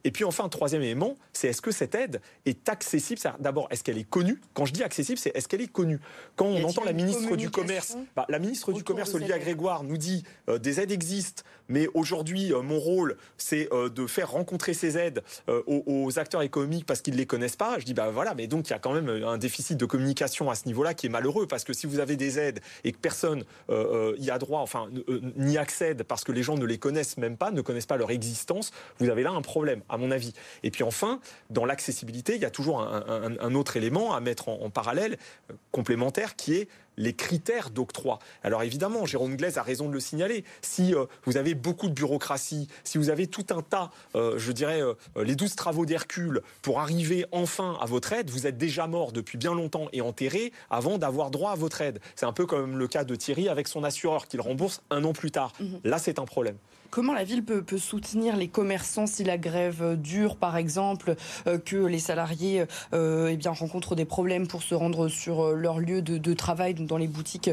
Et 0.05 0.11
puis 0.11 0.25
enfin, 0.25 0.49
troisième 0.49 0.83
élément, 0.83 1.17
c'est 1.33 1.49
est-ce 1.49 1.63
que 1.63 1.71
cette 1.71 1.95
aide 1.95 2.21
est 2.45 2.69
accessible? 2.69 3.21
D'abord, 3.41 3.69
est-ce 3.71 3.83
qu'elle 3.83 3.99
est 3.99 4.09
connue? 4.09 4.41
Quand 4.55 4.65
je 4.65 4.73
dis 4.73 4.83
accessible, 4.83 5.19
c'est 5.19 5.37
est-ce 5.37 5.49
qu'elle 5.49 5.61
est 5.61 5.73
connue? 5.73 6.01
Quand 6.37 6.47
on 6.47 6.63
entend 6.65 6.85
la 6.85 6.93
ministre 6.93 7.37
du 7.37 7.51
Commerce, 7.51 7.97
bah, 8.15 8.27
la 8.29 8.39
ministre 8.39 8.73
du 8.73 8.85
Commerce, 8.85 9.15
Olivia 9.15 9.39
Grégoire, 9.39 9.83
nous 9.83 9.97
dit 9.97 10.25
euh, 10.49 10.59
des 10.59 10.81
aides 10.81 10.93
existent, 10.93 11.43
mais 11.69 11.89
aujourd'hui, 11.95 12.53
euh, 12.53 12.63
mon 12.63 12.79
rôle, 12.79 13.17
c'est 13.37 13.69
euh, 13.73 13.89
de 13.89 14.07
faire 14.07 14.31
rencontrer 14.31 14.75
ces 14.75 14.99
aides 14.99 15.23
aux, 15.67 16.19
acteurs 16.19 16.43
économiques 16.43 16.87
parce 16.87 17.01
qu'ils 17.01 17.15
ne 17.15 17.19
les 17.19 17.27
connaissent 17.27 17.57
pas. 17.57 17.79
Je 17.79 17.85
dis, 17.85 17.95
bah 17.95 18.11
voilà, 18.11 18.35
mais 18.35 18.47
donc 18.47 18.69
il 18.69 18.71
y 18.71 18.75
a 18.75 18.79
quand 18.79 18.93
même 18.93 19.09
un 19.09 19.39
déficit 19.39 19.77
de 19.77 19.85
communication 19.85 20.51
à 20.51 20.55
ce 20.55 20.67
niveau-là 20.67 20.95
qui 20.95 21.07
est 21.07 21.11
malheureux 21.11 21.47
parce 21.47 21.65
que 21.65 21.73
si 21.73 21.87
vous 21.87 21.99
avez 21.99 22.17
des 22.17 22.39
aides 22.39 22.61
et 22.85 22.93
que 22.93 22.99
personne 22.99 23.45
y 23.69 24.31
a 24.31 24.39
droit, 24.39 24.61
enfin, 24.61 24.89
n'y 25.37 25.59
accède 25.59 26.05
parce 26.05 26.25
que 26.25 26.33
les 26.33 26.43
gens 26.43 26.57
ne 26.57 26.65
les 26.65 26.79
connaissent 26.79 27.17
même 27.17 27.37
pas, 27.37 27.51
ne 27.51 27.61
connaissent 27.61 27.87
pas 27.87 27.97
leur 27.97 28.11
existence, 28.11 28.71
vous 28.99 29.09
avez 29.09 29.23
là 29.23 29.31
un 29.31 29.43
problème 29.43 29.83
à 29.89 29.97
mon 29.97 30.11
avis. 30.11 30.33
Et 30.63 30.71
puis 30.71 30.83
enfin, 30.83 31.21
dans 31.51 31.65
l'accessibilité, 31.65 32.35
il 32.35 32.43
y 32.43 32.45
a 32.45 32.51
toujours 32.51 32.81
un, 32.81 33.55
autre 33.55 33.77
élément 33.77 34.15
à 34.15 34.21
mettre 34.21 34.49
en, 34.49 34.71
parallèle, 34.71 35.17
euh, 35.51 35.55
complémentaire, 35.73 36.37
qui 36.37 36.55
est 36.55 36.69
les 36.99 37.13
critères 37.13 37.69
d'octroi. 37.69 38.19
Alors 38.43 38.63
évidemment, 38.63 39.05
Jérôme 39.05 39.37
Glaise 39.37 39.59
a 39.59 39.63
raison 39.63 39.89
de 39.89 39.93
le 39.93 40.01
signaler. 40.01 40.45
Si 40.63 40.95
euh, 40.95 41.05
vous 41.25 41.37
avez 41.37 41.55
beaucoup 41.55 41.89
de 41.89 41.93
bureaucratie, 41.93 42.69
si 42.85 42.97
vous 42.97 43.11
avez 43.11 43.27
tout 43.27 43.47
un 43.51 43.61
tas, 43.61 43.91
euh, 44.15 44.39
je 44.39 44.53
dirais, 44.53 44.81
les 45.23 45.37
douze 45.37 45.55
travaux 45.57 45.85
d'Hercule 45.85 46.41
pour 46.63 46.81
arriver 46.81 47.27
enfin 47.33 47.77
à 47.81 47.87
votre 47.87 48.13
aide, 48.13 48.31
vous 48.31 48.47
êtes 48.47 48.57
déjà 48.57 48.87
mort 48.87 49.13
depuis 49.13 49.37
bien 49.37 49.55
longtemps 49.55 49.89
et 49.93 50.01
enterré 50.01 50.53
avant 50.71 50.99
d'avoir 50.99 51.31
droit 51.31 51.53
à 51.53 51.57
votre 51.57 51.81
aide. 51.83 52.01
C'est 52.15 52.27
un 52.27 52.33
peu 52.33 52.47
comme 52.47 52.79
le 52.79 52.89
cas 52.89 53.05
de 53.05 53.15
Thierry 53.15 53.49
avec 53.49 53.69
son 53.69 53.85
assureur 53.85 54.27
qu'il 54.27 54.41
rembourse 54.41 54.83
un 54.91 55.05
an 55.05 55.13
plus 55.13 55.31
tard. 55.31 55.53
Mhm. 55.61 55.81
Là, 55.85 55.99
c'est 55.99 56.19
un 56.19 56.25
problème. 56.25 56.57
Comment 56.91 57.13
la 57.13 57.25
ville 57.25 57.45
peut, 57.45 57.65
soutenir 57.79 58.37
les 58.37 58.49
commerçants 58.49 59.07
si 59.07 59.25
la 59.25 59.39
grève 59.39 59.97
dure, 59.97 60.37
par 60.37 60.57
exemple, 60.57 61.17
euh, 61.47 61.59
que 61.59 61.77
les 61.77 61.99
salariés 61.99 62.65
euh, 62.93 63.29
eh 63.29 63.49
rencontrent 63.49 63.95
des 63.95 64.05
problèmes 64.05 64.47
pour 64.47 64.63
se 64.63 64.75
rendre 64.75 65.09
sur 65.09 65.45
euh, 65.45 65.55
leur 65.55 65.79
lieu 65.79 66.03
de, 66.03 66.35
travail, 66.35 66.75
dans 66.75 66.97
les 66.97 67.09
boutiques 67.09 67.51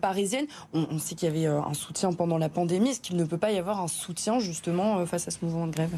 parisiennes? 0.00 0.46
On, 0.72 0.98
sait 0.98 1.14
qu'il 1.14 1.28
y 1.28 1.30
avait 1.30 1.46
un 1.46 1.74
soutien 1.74 2.12
pendant 2.12 2.38
la 2.38 2.48
pandémie. 2.48 2.90
Est-ce 2.90 3.00
qu'il 3.00 3.16
ne 3.16 3.24
peut 3.24 3.38
pas 3.38 3.52
y 3.52 3.58
avoir 3.58 3.80
un 3.80 3.88
soutien 3.88 4.38
justement 4.38 5.04
face 5.06 5.28
à 5.28 5.30
ce 5.30 5.38
mouvement 5.42 5.66
de 5.66 5.72
grève? 5.72 5.90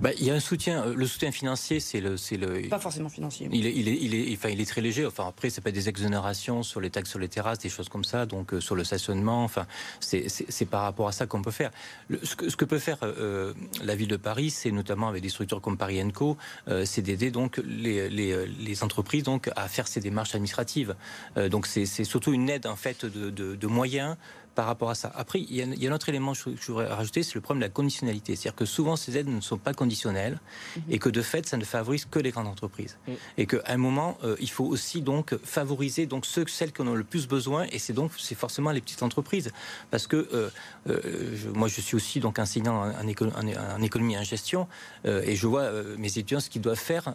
Bah, 0.00 0.10
il 0.18 0.24
y 0.24 0.30
a 0.30 0.34
un 0.34 0.40
soutien. 0.40 0.86
Le 0.86 1.06
soutien 1.06 1.32
financier, 1.32 1.80
c'est 1.80 2.00
le, 2.00 2.16
c'est 2.16 2.36
le. 2.36 2.68
Pas 2.68 2.78
forcément 2.78 3.08
financier. 3.08 3.48
Il 3.52 3.66
est, 3.66 3.74
il 3.74 3.88
est, 3.88 3.98
il 4.00 4.14
est, 4.14 4.36
enfin, 4.36 4.48
il 4.48 4.60
est 4.60 4.68
très 4.68 4.80
léger. 4.80 5.06
Enfin, 5.06 5.26
après, 5.28 5.50
c'est 5.50 5.60
pas 5.60 5.70
des 5.70 5.88
exonérations 5.88 6.62
sur 6.62 6.80
les 6.80 6.90
taxes 6.90 7.10
sur 7.10 7.18
les 7.18 7.28
terrasses, 7.28 7.58
des 7.58 7.68
choses 7.68 7.88
comme 7.88 8.04
ça. 8.04 8.26
Donc, 8.26 8.52
sur 8.60 8.74
le 8.74 8.84
stationnement. 8.84 9.44
Enfin, 9.44 9.66
c'est, 10.00 10.28
c'est, 10.28 10.66
par 10.66 10.82
rapport 10.82 11.08
à 11.08 11.12
ça 11.12 11.26
qu'on 11.26 11.42
peut 11.42 11.50
faire. 11.50 11.70
Le, 12.08 12.20
ce, 12.22 12.36
que, 12.36 12.48
ce, 12.48 12.56
que, 12.56 12.64
peut 12.64 12.78
faire 12.78 12.98
euh, 13.02 13.54
la 13.82 13.94
ville 13.94 14.08
de 14.08 14.16
Paris, 14.16 14.50
c'est 14.50 14.70
notamment 14.70 15.08
avec 15.08 15.22
des 15.22 15.28
structures 15.30 15.60
comme 15.60 15.76
Paris 15.76 16.00
Co, 16.12 16.36
euh, 16.68 16.84
c'est 16.84 17.02
d'aider 17.02 17.30
donc 17.30 17.60
les, 17.64 18.08
les, 18.08 18.46
les, 18.46 18.84
entreprises 18.84 19.24
donc 19.24 19.50
à 19.56 19.68
faire 19.68 19.88
ces 19.88 20.00
démarches 20.00 20.34
administratives. 20.34 20.94
Euh, 21.36 21.48
donc, 21.48 21.66
c'est, 21.66 21.86
c'est 21.86 22.04
surtout 22.04 22.32
une 22.32 22.48
aide 22.48 22.66
en 22.66 22.76
fait 22.76 23.04
de, 23.04 23.30
de, 23.30 23.56
de 23.56 23.66
moyens 23.66 24.16
par 24.58 24.66
rapport 24.66 24.90
à 24.90 24.96
ça. 24.96 25.12
Après, 25.14 25.40
il 25.40 25.54
y 25.54 25.86
a, 25.86 25.88
un 25.88 25.94
autre 25.94 26.08
élément 26.08 26.32
que 26.32 26.50
je 26.60 26.66
voudrais 26.66 26.88
rajouter, 26.88 27.22
c'est 27.22 27.36
le 27.36 27.40
problème 27.40 27.60
de 27.60 27.66
la 27.66 27.70
conditionnalité. 27.70 28.34
C'est-à-dire 28.34 28.56
que 28.56 28.64
souvent, 28.64 28.96
ces 28.96 29.16
aides 29.16 29.28
ne 29.28 29.40
sont 29.40 29.56
pas 29.56 29.72
conditionnelles 29.72 30.40
mhm. 30.76 30.82
et 30.90 30.98
que 30.98 31.08
de 31.08 31.22
fait, 31.22 31.46
ça 31.46 31.56
ne 31.56 31.64
favorise 31.64 32.06
que 32.06 32.18
les 32.18 32.32
grandes 32.32 32.48
entreprises. 32.48 32.98
Et 33.36 33.46
qu'à 33.46 33.62
un 33.66 33.76
moment, 33.76 34.18
euh, 34.24 34.34
il 34.40 34.50
faut 34.50 34.64
aussi 34.64 35.00
donc 35.00 35.36
favoriser 35.44 36.06
donc 36.06 36.26
ceux, 36.26 36.44
celles 36.48 36.72
qui 36.72 36.82
en 36.82 36.88
ont 36.88 36.96
le 36.96 37.04
plus 37.04 37.28
besoin 37.28 37.66
et 37.70 37.78
c'est 37.78 37.92
donc 37.92 38.10
c'est 38.18 38.34
forcément 38.34 38.72
les 38.72 38.80
petites 38.80 39.04
entreprises. 39.04 39.52
Parce 39.92 40.08
que 40.08 40.16
euh, 40.16 40.50
euh, 40.88 41.36
moi, 41.54 41.68
je 41.68 41.80
suis 41.80 41.94
aussi 41.94 42.18
donc 42.18 42.40
enseignant 42.40 42.82
en, 42.82 43.04
en, 43.04 43.82
économie 43.82 44.14
et 44.14 44.18
en 44.18 44.24
gestion 44.24 44.66
et 45.04 45.36
je 45.36 45.46
vois 45.46 45.70
mes 45.98 46.08
étudiants 46.08 46.40
ce 46.40 46.50
qu'ils 46.50 46.62
doivent 46.62 46.76
faire 46.92 47.14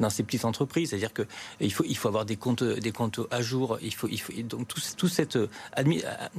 dans 0.00 0.08
ces 0.08 0.22
petites 0.22 0.46
entreprises. 0.46 0.88
C'est-à-dire 0.88 1.12
qu'il 1.12 1.72
faut, 1.74 1.84
il 1.86 1.96
faut 1.98 2.08
avoir 2.08 2.24
des 2.24 2.36
comptes, 2.36 2.64
des 2.64 2.92
comptes 2.92 3.20
à 3.30 3.42
jour. 3.42 3.78
Il 3.82 3.92
faut, 3.92 4.08
il 4.08 4.18
faut 4.18 4.32
donc 4.44 4.66
tout, 4.66 4.80
tout 4.96 5.08
cette 5.08 5.38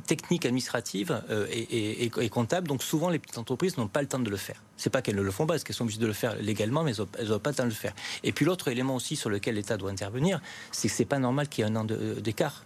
technique 0.07 0.30
administrative 0.39 1.21
euh, 1.29 1.47
et, 1.51 2.29
comptable. 2.29 2.67
Donc 2.67 2.83
souvent, 2.83 3.09
les 3.09 3.19
petites 3.19 3.37
entreprises 3.37 3.77
n'ont 3.77 3.87
pas 3.87 4.01
le 4.01 4.07
temps 4.07 4.19
de 4.19 4.29
le 4.29 4.37
faire. 4.37 4.61
C'est 4.77 4.89
pas 4.89 5.01
qu'elles 5.01 5.15
ne 5.15 5.21
le 5.21 5.31
font 5.31 5.45
pas, 5.45 5.53
parce 5.53 5.63
qu'elles 5.63 5.75
sont 5.75 5.83
obligées 5.83 5.99
de 5.99 6.07
le 6.07 6.13
faire 6.13 6.35
légalement, 6.35 6.83
mais 6.83 6.93
elles 7.19 7.27
n'ont 7.29 7.39
pas 7.39 7.51
le 7.51 7.55
temps 7.55 7.63
de 7.63 7.69
le 7.69 7.75
faire. 7.75 7.93
Et 8.23 8.31
puis 8.31 8.45
l'autre 8.45 8.67
élément 8.67 8.95
aussi 8.95 9.15
sur 9.15 9.29
lequel 9.29 9.55
l'État 9.55 9.77
doit 9.77 9.91
intervenir, 9.91 10.41
c'est 10.71 10.87
que 10.87 10.93
c'est 10.93 11.05
pas 11.05 11.19
normal 11.19 11.47
qu'il 11.47 11.65
y 11.65 11.67
ait 11.67 11.71
un 11.71 11.75
an 11.75 11.85
d'écart. 11.85 12.65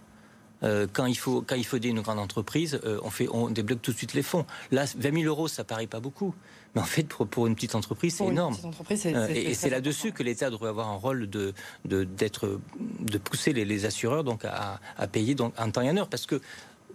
Euh, 0.62 0.86
quand 0.90 1.06
il 1.06 1.16
faut 1.16 1.42
quand 1.42 1.54
il 1.54 1.66
faut 1.66 1.76
aider 1.76 1.88
une 1.88 2.00
grande 2.00 2.18
entreprise, 2.18 2.80
euh, 2.84 2.98
on 3.02 3.10
fait 3.10 3.28
on 3.30 3.50
débloque 3.50 3.82
tout 3.82 3.92
de 3.92 3.96
suite 3.96 4.14
les 4.14 4.22
fonds. 4.22 4.46
Là, 4.70 4.84
20 4.96 5.20
000 5.20 5.24
euros, 5.24 5.48
ça 5.48 5.64
paraît 5.64 5.86
pas 5.86 6.00
beaucoup, 6.00 6.34
mais 6.74 6.80
en 6.80 6.84
fait 6.84 7.06
pour, 7.06 7.46
une 7.46 7.54
petite 7.54 7.74
entreprise, 7.74 8.16
c'est 8.16 8.26
énorme. 8.26 8.56
et 9.28 9.52
c'est 9.52 9.70
là-dessus 9.70 10.12
que 10.12 10.22
l'État 10.22 10.48
devrait 10.48 10.70
avoir 10.70 10.88
un 10.88 10.96
rôle 10.96 11.28
de 11.28 11.52
d'être 11.84 12.58
de, 13.00 13.18
pousser 13.18 13.52
les, 13.52 13.84
assureurs 13.84 14.24
donc 14.24 14.44
à, 14.44 14.80
à 14.96 15.06
payer 15.06 15.34
donc 15.34 15.52
en 15.58 15.70
temps 15.70 15.82
et 15.82 15.90
en 15.90 15.96
heure, 15.96 16.08
parce 16.08 16.24
que 16.24 16.40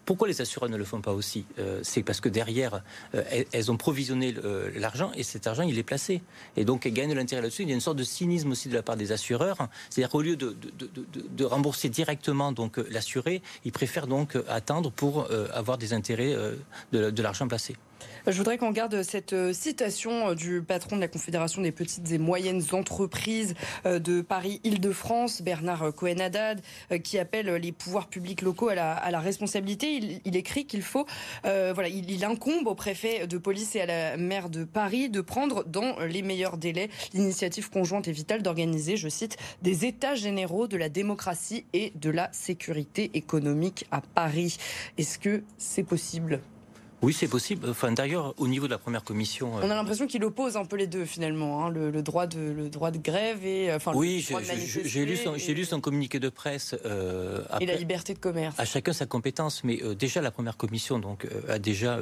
pourquoi 0.06 0.28
les 0.28 0.42
assureurs 0.42 0.70
ne 0.70 0.78
le 0.78 0.86
font 0.86 1.02
pas 1.02 1.14
aussi 1.14 1.46
C'est 1.84 2.04
parce 2.04 2.20
que 2.20 2.30
derrière, 2.30 2.84
elles, 3.14 3.72
ont 3.72 3.78
provisionné 3.78 4.34
l'argent 4.76 5.12
et 5.16 5.24
cet 5.24 5.48
argent, 5.48 5.64
il 5.64 5.78
est 5.78 5.84
placé. 5.84 6.22
Et 6.58 6.66
donc, 6.66 6.86
elles 6.86 6.94
gagnent 6.94 7.14
l'intérêt 7.14 7.42
là-dessus. 7.42 7.64
Il 7.64 7.70
y 7.70 7.72
a 7.72 7.76
une 7.76 7.82
sorte 7.82 7.98
de 7.98 8.04
cynisme 8.04 8.52
aussi 8.52 8.70
de 8.70 8.74
la 8.74 8.84
part 8.84 8.98
des 8.98 9.12
assureurs. 9.12 9.58
C'est-à-dire 9.90 10.10
qu'au 10.10 10.22
lieu 10.22 10.36
de, 10.36 11.46
rembourser 11.46 11.90
directement 11.90 12.54
l'assuré, 12.90 13.42
ils 13.66 13.72
préfèrent 13.72 14.08
donc 14.08 14.38
attendre 14.48 14.92
pour 14.92 15.28
avoir 15.54 15.78
des 15.78 15.94
intérêts 15.94 16.36
de 16.92 17.22
l'argent 17.22 17.48
placé. 17.48 17.76
Je 18.28 18.38
voudrais 18.38 18.60
qu'on 18.60 18.70
garde 18.72 19.02
cette 19.02 19.34
euh, 19.34 19.52
citation 19.52 20.30
euh, 20.30 20.36
du 20.36 20.62
patron 20.62 20.96
de 20.96 21.02
la 21.02 21.08
Confédération 21.08 21.64
des 21.64 21.72
petites 21.72 22.12
et 22.12 22.20
moyennes 22.20 22.62
entreprises 22.72 23.56
euh, 23.88 23.98
de 23.98 24.22
Paris-Île-de-France, 24.22 25.42
Bernard 25.42 25.92
Cohen-Haddad, 25.96 26.62
qui 27.04 27.18
appelle 27.18 27.48
les 27.56 27.72
pouvoirs 27.72 28.08
publics 28.08 28.44
locaux 28.44 28.70
à 28.70 28.76
la, 28.76 29.20
responsabilité. 29.20 30.22
Il, 30.24 30.36
écrit 30.36 30.66
qu'il 30.66 30.82
faut, 30.82 31.06
voilà, 31.44 31.88
il, 31.88 32.24
incombe 32.24 32.68
au 32.68 32.76
préfet 32.76 33.28
de 33.28 33.38
police 33.38 33.76
et 33.76 33.82
à 33.82 33.86
la 33.86 34.18
maire 34.18 34.50
de 34.50 34.64
Paris 34.64 35.10
de 35.10 35.22
prendre 35.22 35.64
dans 35.64 36.00
les 36.00 36.22
meilleurs 36.22 36.58
délais 36.58 36.90
l'initiative 37.14 37.70
conjointe 37.70 38.08
et 38.08 38.12
vitale 38.12 38.42
d'organiser, 38.42 38.98
je 38.98 39.10
cite, 39.10 39.38
des 39.62 39.86
états 39.86 40.16
généraux 40.16 40.68
de 40.68 40.78
la 40.78 40.90
démocratie 40.90 41.66
et 41.74 41.92
de 41.96 42.10
la 42.10 42.30
sécurité 42.34 43.12
économique 43.14 43.86
à 43.92 44.02
Paris. 44.02 44.58
Est-ce 44.98 45.18
que 45.18 45.44
c'est 45.58 45.84
possible? 45.84 46.42
Oui, 47.02 47.14
c'est 47.14 47.28
possible. 47.28 47.68
Enfin, 47.70 47.92
d'ailleurs, 47.92 48.36
au 48.38 48.48
niveau 48.48 48.68
de 48.68 48.72
la 48.72 48.78
première 48.78 49.04
commission, 49.04 49.54
on 49.56 49.70
a 49.70 49.76
l'impression 49.76 50.06
qu'il 50.06 50.24
oppose 50.24 50.56
un 50.56 50.66
peu 50.66 50.76
les 50.76 50.86
deux 50.86 51.06
finalement, 51.06 51.66
hein, 51.66 51.70
le, 51.70 51.92
droit 52.04 52.28
de 52.28 52.40
le 52.40 52.70
droit 52.70 52.92
de 52.92 53.00
grève 53.00 53.44
et 53.46 53.74
enfin 53.74 53.92
oui, 53.96 54.26
j'ai 54.84 55.06
lu 55.06 55.18
son, 55.18 55.36
j'ai 55.36 55.54
lu 55.54 55.66
son 55.66 55.82
communiqué 55.82 56.20
de 56.20 56.30
presse 56.30 56.76
euh, 56.86 57.42
et 57.60 57.66
la 57.66 57.76
liberté 57.76 58.14
de 58.14 58.20
commerce. 58.20 58.60
À 58.60 58.66
chacun 58.66 58.94
sa 58.94 59.08
compétence, 59.08 59.64
mais 59.64 59.82
euh, 59.84 59.96
déjà 59.96 60.22
la 60.22 60.32
première 60.32 60.58
commission 60.58 61.00
donc 61.00 61.26
euh, 61.26 61.54
a 61.56 61.60
déjà 61.60 61.98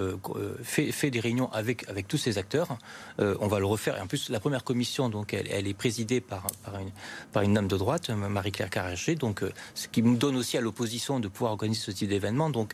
fait, 0.63 0.91
fait, 0.91 1.11
des 1.11 1.19
réunions 1.19 1.49
avec 1.51 1.87
avec 1.89 2.07
tous 2.07 2.17
ces 2.17 2.37
acteurs. 2.37 2.77
on 3.17 3.47
va 3.47 3.59
le 3.59 3.65
refaire. 3.65 3.97
Et 3.97 4.01
en 4.01 4.07
plus, 4.07 4.29
la 4.29 4.39
première 4.39 4.63
commission 4.63 5.09
donc 5.09 5.33
elle, 5.33 5.47
elle 5.49 5.67
est 5.67 5.73
présidée 5.73 6.19
par 6.19 6.47
par 6.63 6.77
une 6.79 6.91
par 7.31 7.43
une 7.43 7.53
dame 7.53 7.67
de 7.67 7.77
droite, 7.77 8.09
Marie-Claire 8.09 8.69
Carrager, 8.69 9.15
donc 9.15 9.43
ce 9.75 9.87
qui 9.87 10.01
me 10.01 10.17
donne 10.17 10.35
aussi 10.35 10.57
à 10.57 10.61
l'opposition 10.61 11.19
de 11.19 11.29
pouvoir 11.29 11.53
organiser 11.53 11.81
ce 11.81 11.91
type 11.91 12.09
d'événement. 12.09 12.49
Donc 12.49 12.73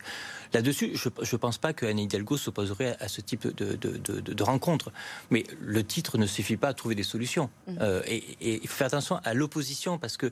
Là-dessus, 0.56 0.91
je 0.96 1.10
ne 1.10 1.38
pense 1.38 1.58
pas 1.58 1.74
que 1.74 1.86
Anne 1.86 2.00
Hidalgo 2.00 2.38
s'opposerait 2.38 2.96
à 3.02 3.08
ce 3.10 3.20
type 3.20 3.46
de, 3.56 3.76
de, 3.76 4.44
rencontre. 4.44 4.91
Mais 5.30 5.44
le 5.60 5.84
titre 5.84 6.18
ne 6.18 6.26
suffit 6.26 6.56
pas 6.56 6.70
à 6.70 6.74
trouver 6.74 6.96
des 6.96 7.04
solutions. 7.04 7.50
Mmh. 7.68 7.78
Euh, 7.82 8.02
et, 8.08 8.63
et, 8.63 8.68
faire 8.68 8.88
attention 8.88 9.20
à 9.24 9.34
l'opposition, 9.34 9.98
parce 9.98 10.15
que 10.15 10.32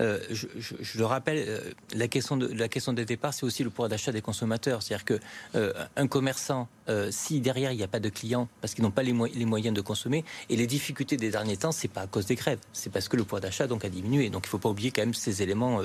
euh, 0.00 0.18
je, 0.30 0.46
je, 0.56 0.98
le 0.98 1.04
rappelle, 1.04 1.44
euh, 1.48 1.60
la 1.94 2.08
question 2.08 2.36
de 2.36 2.46
la 2.46 2.68
question 2.68 2.92
des 2.92 3.04
départs, 3.04 3.34
c'est 3.34 3.44
aussi 3.44 3.64
le 3.64 3.70
pouvoir 3.70 3.88
d'achat 3.88 4.12
des 4.12 4.20
consommateurs. 4.20 4.82
C'est-à-dire 4.82 5.04
que 5.04 5.18
euh, 5.54 5.72
un 5.96 6.06
commerçant, 6.06 6.68
si 7.10 7.42
derrière 7.42 7.70
il 7.70 7.76
n'y 7.76 7.82
a 7.82 7.88
pas 7.88 8.00
de 8.00 8.08
clients 8.08 8.48
parce 8.62 8.72
qu'ils 8.72 8.82
n'ont 8.82 8.90
pas 8.90 9.02
les, 9.02 9.12
les, 9.34 9.44
moyens 9.44 9.76
de 9.76 9.82
consommer, 9.82 10.24
et 10.48 10.56
les 10.56 10.66
difficultés 10.66 11.18
des 11.18 11.30
derniers 11.30 11.58
temps, 11.58 11.70
c'est 11.70 11.88
pas 11.88 12.00
à 12.00 12.06
cause 12.06 12.24
des 12.24 12.34
grèves, 12.34 12.60
c'est 12.72 12.90
parce 12.90 13.08
que 13.08 13.16
le 13.18 13.24
pouvoir 13.24 13.42
d'achat 13.42 13.66
donc 13.66 13.84
a 13.84 13.90
diminué. 13.90 14.30
Donc 14.30 14.44
il 14.44 14.48
ne 14.48 14.50
faut 14.50 14.58
pas 14.58 14.70
oublier 14.70 14.90
quand 14.90 15.02
même 15.02 15.12
ces 15.12 15.42
éléments 15.42 15.82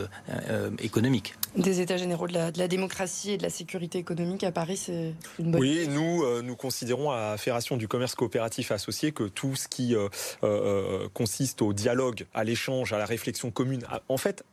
économiques. 0.79 1.35
Des 1.57 1.81
États 1.81 1.97
généraux 1.97 2.27
de 2.27 2.33
la, 2.33 2.51
de 2.51 2.59
la, 2.59 2.69
démocratie 2.69 3.31
et 3.31 3.37
de 3.37 3.43
la 3.43 3.49
sécurité 3.49 3.99
économique 3.99 4.45
à 4.45 4.53
Paris, 4.53 4.77
c'est 4.77 5.13
une 5.39 5.51
bonne. 5.51 5.59
Oui, 5.59 5.87
nous 5.89 6.23
nous 6.41 6.55
considérons 6.55 7.11
à 7.11 7.31
la 7.31 7.37
Fédération 7.37 7.75
du 7.75 7.89
commerce 7.89 8.15
coopératif 8.15 8.71
associé 8.71 9.11
que 9.11 9.25
tout 9.25 9.57
ce 9.57 9.67
qui 9.67 9.95
consiste 11.13 11.61
au 11.61 11.73
dialogue, 11.73 12.25
à 12.33 12.45
l'échange, 12.45 12.93
à 12.93 12.97
la 12.97 13.05
réflexion 13.05 13.51
commune, 13.51 13.83
en 14.09 14.17
fait, 14.17 14.43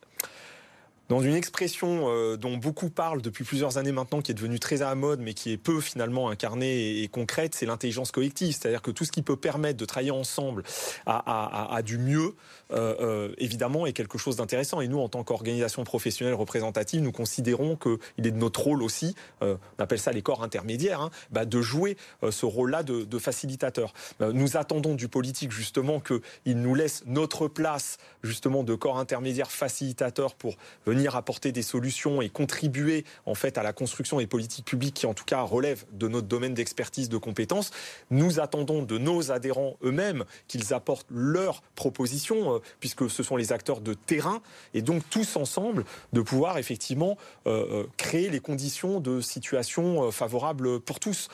dans 1.11 1.21
une 1.21 1.35
expression 1.35 2.05
euh, 2.09 2.37
dont 2.37 2.57
beaucoup 2.57 2.89
parlent 2.89 3.21
depuis 3.21 3.43
plusieurs 3.43 3.79
années 3.79 3.91
maintenant, 3.91 4.23
qui 4.23 4.31
est 4.31 4.35
devenue 4.35 4.61
très 4.61 4.81
à 4.81 4.87
la 4.87 4.95
mode, 4.95 5.19
mais 5.19 5.35
qui 5.35 5.51
est 5.51 5.57
peu 5.57 5.81
finalement 5.81 6.31
incarnée 6.31 7.03
et, 7.03 7.09
concrète, 7.09 7.57
c'est 7.57 7.67
l'intelligence 7.67 8.13
collective. 8.13 8.55
C'est-à-dire 8.55 8.81
que 8.81 8.93
tout 8.93 9.05
ce 9.05 9.11
qui 9.11 9.23
peut 9.23 9.37
permettre 9.37 9.77
de 9.77 9.85
travailler 9.85 10.13
ensemble 10.13 10.63
à, 11.07 11.81
du 11.85 11.99
mieux, 11.99 12.37
euh, 12.73 12.95
euh, 13.01 13.35
évidemment, 13.39 13.87
est 13.87 13.93
quelque 13.93 14.19
chose 14.19 14.37
d'intéressant. 14.37 14.81
Et 14.81 14.87
nous, 14.87 15.01
en 15.01 15.09
tant 15.09 15.25
qu'organisation 15.25 15.83
professionnelle 15.83 16.35
représentative, 16.35 17.01
nous 17.03 17.11
considérons 17.11 17.75
qu'il 17.75 18.27
est 18.29 18.31
de 18.31 18.39
notre 18.39 18.61
rôle 18.61 18.83
aussi, 18.83 19.17
on 19.41 19.59
appelle 19.79 19.99
ça 19.99 20.13
les 20.13 20.23
corps 20.23 20.45
intermédiaires, 20.45 21.01
hein, 21.01 21.11
bah, 21.33 21.45
de 21.45 21.61
jouer 21.61 21.97
ce 22.31 22.47
rôle-là 22.47 22.85
de, 22.85 23.03
de, 23.03 23.19
facilitateur. 23.19 23.93
nous 24.21 24.57
attendons 24.57 24.95
du 24.95 25.09
politique 25.09 25.51
justement 25.51 25.99
qu'il 26.01 26.61
nous 26.61 26.75
laisse 26.77 27.03
notre 27.07 27.49
place 27.49 27.99
justement 28.23 28.63
de 28.63 28.77
corps 28.77 28.99
intermédiaire 28.99 29.51
facilitateur 29.51 30.35
pour 30.37 30.57
venir 30.87 31.00
apporter 31.09 31.53
des 31.53 31.63
solutions 31.63 32.23
et 32.23 32.29
contribuer 32.29 33.05
en 33.27 33.35
fait 33.35 33.59
à 33.59 33.63
la 33.63 33.73
construction 33.73 34.19
des 34.19 34.27
politiques 34.27 34.65
publiques 34.65 34.95
qui 34.95 35.07
en 35.07 35.15
tout 35.15 35.25
cas 35.25 35.43
relèvent 35.43 35.85
de 35.93 36.09
notre 36.09 36.27
domaine 36.27 36.55
d'expertise, 36.55 37.09
de 37.09 37.17
compétences. 37.17 37.71
Nous 38.11 38.41
attendons 38.41 38.83
de 38.83 38.99
nos 38.99 39.31
adhérents 39.31 39.77
eux-mêmes 39.83 40.25
qu'ils 40.49 40.75
apportent 40.75 41.07
leurs 41.11 41.63
propositions, 41.75 42.57
euh, 42.57 42.59
puisque 42.81 43.09
ce 43.11 43.23
sont 43.23 43.37
les 43.37 43.53
acteurs 43.53 43.81
de 43.81 43.95
terrain, 43.95 44.43
et 44.75 44.83
donc 44.83 45.03
tous 45.11 45.37
ensemble 45.37 45.85
de 46.13 46.21
pouvoir 46.21 46.59
effectivement 46.59 47.17
euh, 47.47 47.83
euh, 47.83 47.87
créer 47.97 48.31
les 48.31 48.41
conditions 48.41 49.01
de 49.01 49.21
situation 49.21 50.11
favorables 50.11 50.81
pour 50.81 51.01
tous. 51.01 51.29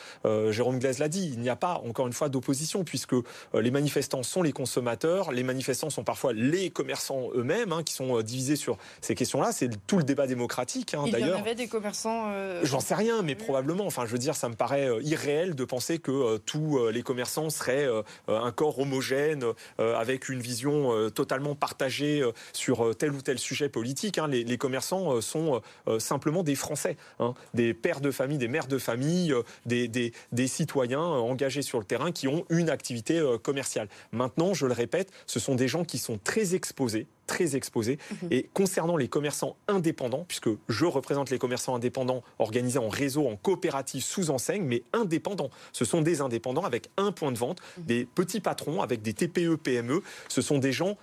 Jérôme 0.49 0.79
Glaise 0.79 0.99
l'a 0.99 1.07
dit, 1.07 1.29
il 1.33 1.39
n'y 1.39 1.49
a 1.49 1.55
pas 1.55 1.81
encore 1.85 2.07
une 2.07 2.13
fois 2.13 2.29
d'opposition, 2.29 2.83
puisque 2.83 3.15
les 3.53 3.71
manifestants 3.71 4.23
sont 4.23 4.41
les 4.41 4.51
consommateurs, 4.51 5.31
les 5.31 5.43
manifestants 5.43 5.89
sont 5.89 6.03
parfois 6.03 6.33
les 6.33 6.69
commerçants 6.69 7.29
eux-mêmes, 7.35 7.71
hein, 7.71 7.83
qui 7.83 7.93
sont 7.93 8.21
divisés 8.21 8.55
sur 8.55 8.77
ces 9.01 9.15
questions-là 9.15 9.51
c'est 9.57 9.87
tout 9.87 9.97
le 9.97 10.03
débat 10.03 10.27
démocratique. 10.27 10.93
Hein, 10.93 11.03
Il 11.07 11.17
y 11.17 11.31
en 11.31 11.39
avait 11.39 11.55
des 11.55 11.67
commerçants. 11.67 12.25
Euh, 12.27 12.61
J'en 12.63 12.79
sais 12.79 12.93
rien, 12.93 13.23
mais 13.23 13.33
probablement. 13.33 13.85
Enfin, 13.85 14.05
je 14.05 14.11
veux 14.11 14.19
dire, 14.19 14.35
ça 14.35 14.49
me 14.49 14.55
paraît 14.55 14.87
euh, 14.87 15.01
irréel 15.01 15.55
de 15.55 15.65
penser 15.65 15.97
que 15.97 16.11
euh, 16.11 16.37
tous 16.37 16.87
les 16.89 17.01
commerçants 17.01 17.49
seraient 17.49 17.87
un 18.27 18.51
corps 18.51 18.79
homogène 18.79 19.43
avec 19.77 20.29
une 20.29 20.39
vision 20.39 21.09
totalement 21.09 21.55
partagée 21.55 22.23
sur 22.53 22.95
tel 22.95 23.11
ou 23.11 23.21
tel 23.21 23.39
sujet 23.39 23.69
politique. 23.69 24.17
Hein. 24.17 24.27
Les, 24.27 24.57
commerçants 24.57 25.21
sont 25.21 25.61
simplement 25.99 26.43
des 26.43 26.55
Français, 26.55 26.97
hein. 27.19 27.33
des 27.53 27.73
pères 27.73 28.01
de 28.01 28.11
famille, 28.11 28.37
des 28.37 28.47
mères 28.47 28.67
de 28.67 28.77
famille, 28.77 29.33
des, 29.65 29.87
des, 29.87 30.47
citoyens 30.47 31.01
engagés 31.01 31.61
sur 31.61 31.79
le 31.79 31.85
terrain 31.85 32.11
qui 32.11 32.27
ont 32.27 32.45
une 32.49 32.69
activité 32.69 33.23
commerciale. 33.43 33.87
Maintenant, 34.11 34.53
je 34.53 34.65
le 34.65 34.73
répète, 34.73 35.11
ce 35.25 35.39
sont 35.39 35.55
des 35.55 35.67
gens 35.67 35.83
qui 35.83 35.97
sont 35.97 36.19
très 36.23 36.55
exposés 36.55 37.07
très 37.27 37.55
exposés. 37.55 37.99
Mhm. 38.23 38.27
Et 38.31 38.49
concernant 38.53 38.97
les 38.97 39.07
commerçants 39.07 39.57
indépendants, 39.67 40.25
puisque 40.27 40.49
je 40.67 40.85
représente 40.85 41.29
les 41.29 41.37
commerçants 41.37 41.75
indépendants 41.75 42.23
organisés 42.39 42.79
en 42.79 42.89
réseau, 42.89 43.27
en 43.27 43.35
coopérative, 43.35 44.03
sous 44.03 44.31
enseigne, 44.31 44.63
mais 44.63 44.83
indépendants. 44.93 45.51
Ce 45.73 45.85
sont 45.85 46.01
des 46.01 46.21
indépendants 46.21 46.63
avec 46.63 46.89
un 46.97 47.11
point 47.11 47.31
de 47.31 47.37
vente, 47.37 47.61
mhm. 47.77 47.85
des 47.85 48.05
petits 48.05 48.39
patrons 48.39 48.81
avec 48.81 49.01
des 49.01 49.13
TPE, 49.13 49.57
PME. 49.57 50.01
Ce 50.29 50.41
sont 50.41 50.57
des 50.57 50.71
gens 50.71 50.97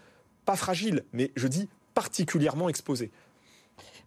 pas 0.45 0.57
fragiles, 0.57 1.05
mais 1.13 1.31
je 1.37 1.47
dis 1.47 1.69
particulièrement 1.95 2.69
exposés. 2.69 3.11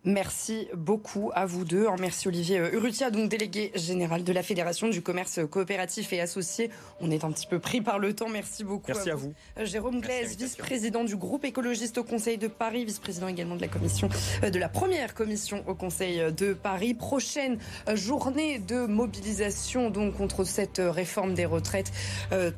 Merci 0.07 0.69
beaucoup 0.73 1.31
à 1.35 1.45
vous 1.45 1.65
deux. 1.65 1.85
Merci 1.99 2.29
Olivier 2.29 2.59
euh, 2.59 2.71
Urrutia, 2.71 3.11
donc 3.11 3.27
délégué 3.27 3.73
général 3.75 4.23
de 4.23 4.31
la 4.31 4.41
Fédération 4.41 4.87
du 4.87 5.01
commerce 5.01 5.41
coopératif 5.51 6.13
et 6.13 6.21
associé. 6.21 6.69
On 7.01 7.11
est 7.11 7.25
un 7.25 7.31
petit 7.33 7.45
peu 7.45 7.59
pris 7.59 7.81
par 7.81 7.99
le 7.99 8.15
temps. 8.15 8.29
Merci 8.29 8.63
beaucoup. 8.63 8.85
Merci 8.87 9.09
à 9.09 9.15
vous. 9.15 9.33
Euh, 9.59 9.65
Jérôme 9.65 9.99
Glaise, 9.99 10.37
vice-président 10.37 11.03
du 11.03 11.17
groupe 11.17 11.43
écologiste 11.43 11.97
au 11.97 12.05
Conseil 12.05 12.37
de 12.37 12.47
Paris, 12.47 12.85
vice-président 12.85 13.27
également 13.27 13.57
de 13.57 13.61
la 13.61 13.67
commission 13.67 14.07
euh, 14.45 14.49
de 14.49 14.57
la 14.57 14.69
première 14.69 15.13
commission 15.13 15.61
au 15.67 15.75
Conseil 15.75 16.31
de 16.31 16.53
Paris. 16.53 16.93
Prochaine 16.93 17.57
journée 17.93 18.59
de 18.59 18.85
mobilisation 18.85 19.89
donc 19.89 20.15
contre 20.15 20.45
cette 20.45 20.81
réforme 20.81 21.33
des 21.33 21.45
retraites 21.45 21.91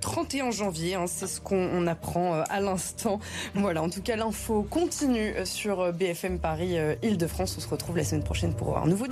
31 0.01 0.51
janvier. 0.51 0.93
Hein, 0.93 1.07
c'est 1.07 1.25
ce 1.25 1.41
qu'on 1.41 1.87
apprend 1.87 2.43
à 2.47 2.61
l'instant. 2.61 3.19
Voilà, 3.55 3.81
en 3.81 3.89
tout 3.89 4.03
cas 4.03 4.17
l'info 4.17 4.61
continue 4.69 5.33
sur 5.45 5.91
BFM 5.93 6.37
Paris 6.37 6.77
Île-de-France. 7.01 7.38
On 7.41 7.45
se 7.45 7.69
retrouve 7.69 7.95
la 7.95 8.03
semaine 8.03 8.23
prochaine 8.23 8.53
pour 8.53 8.77
un 8.77 8.85
nouveau. 8.85 9.05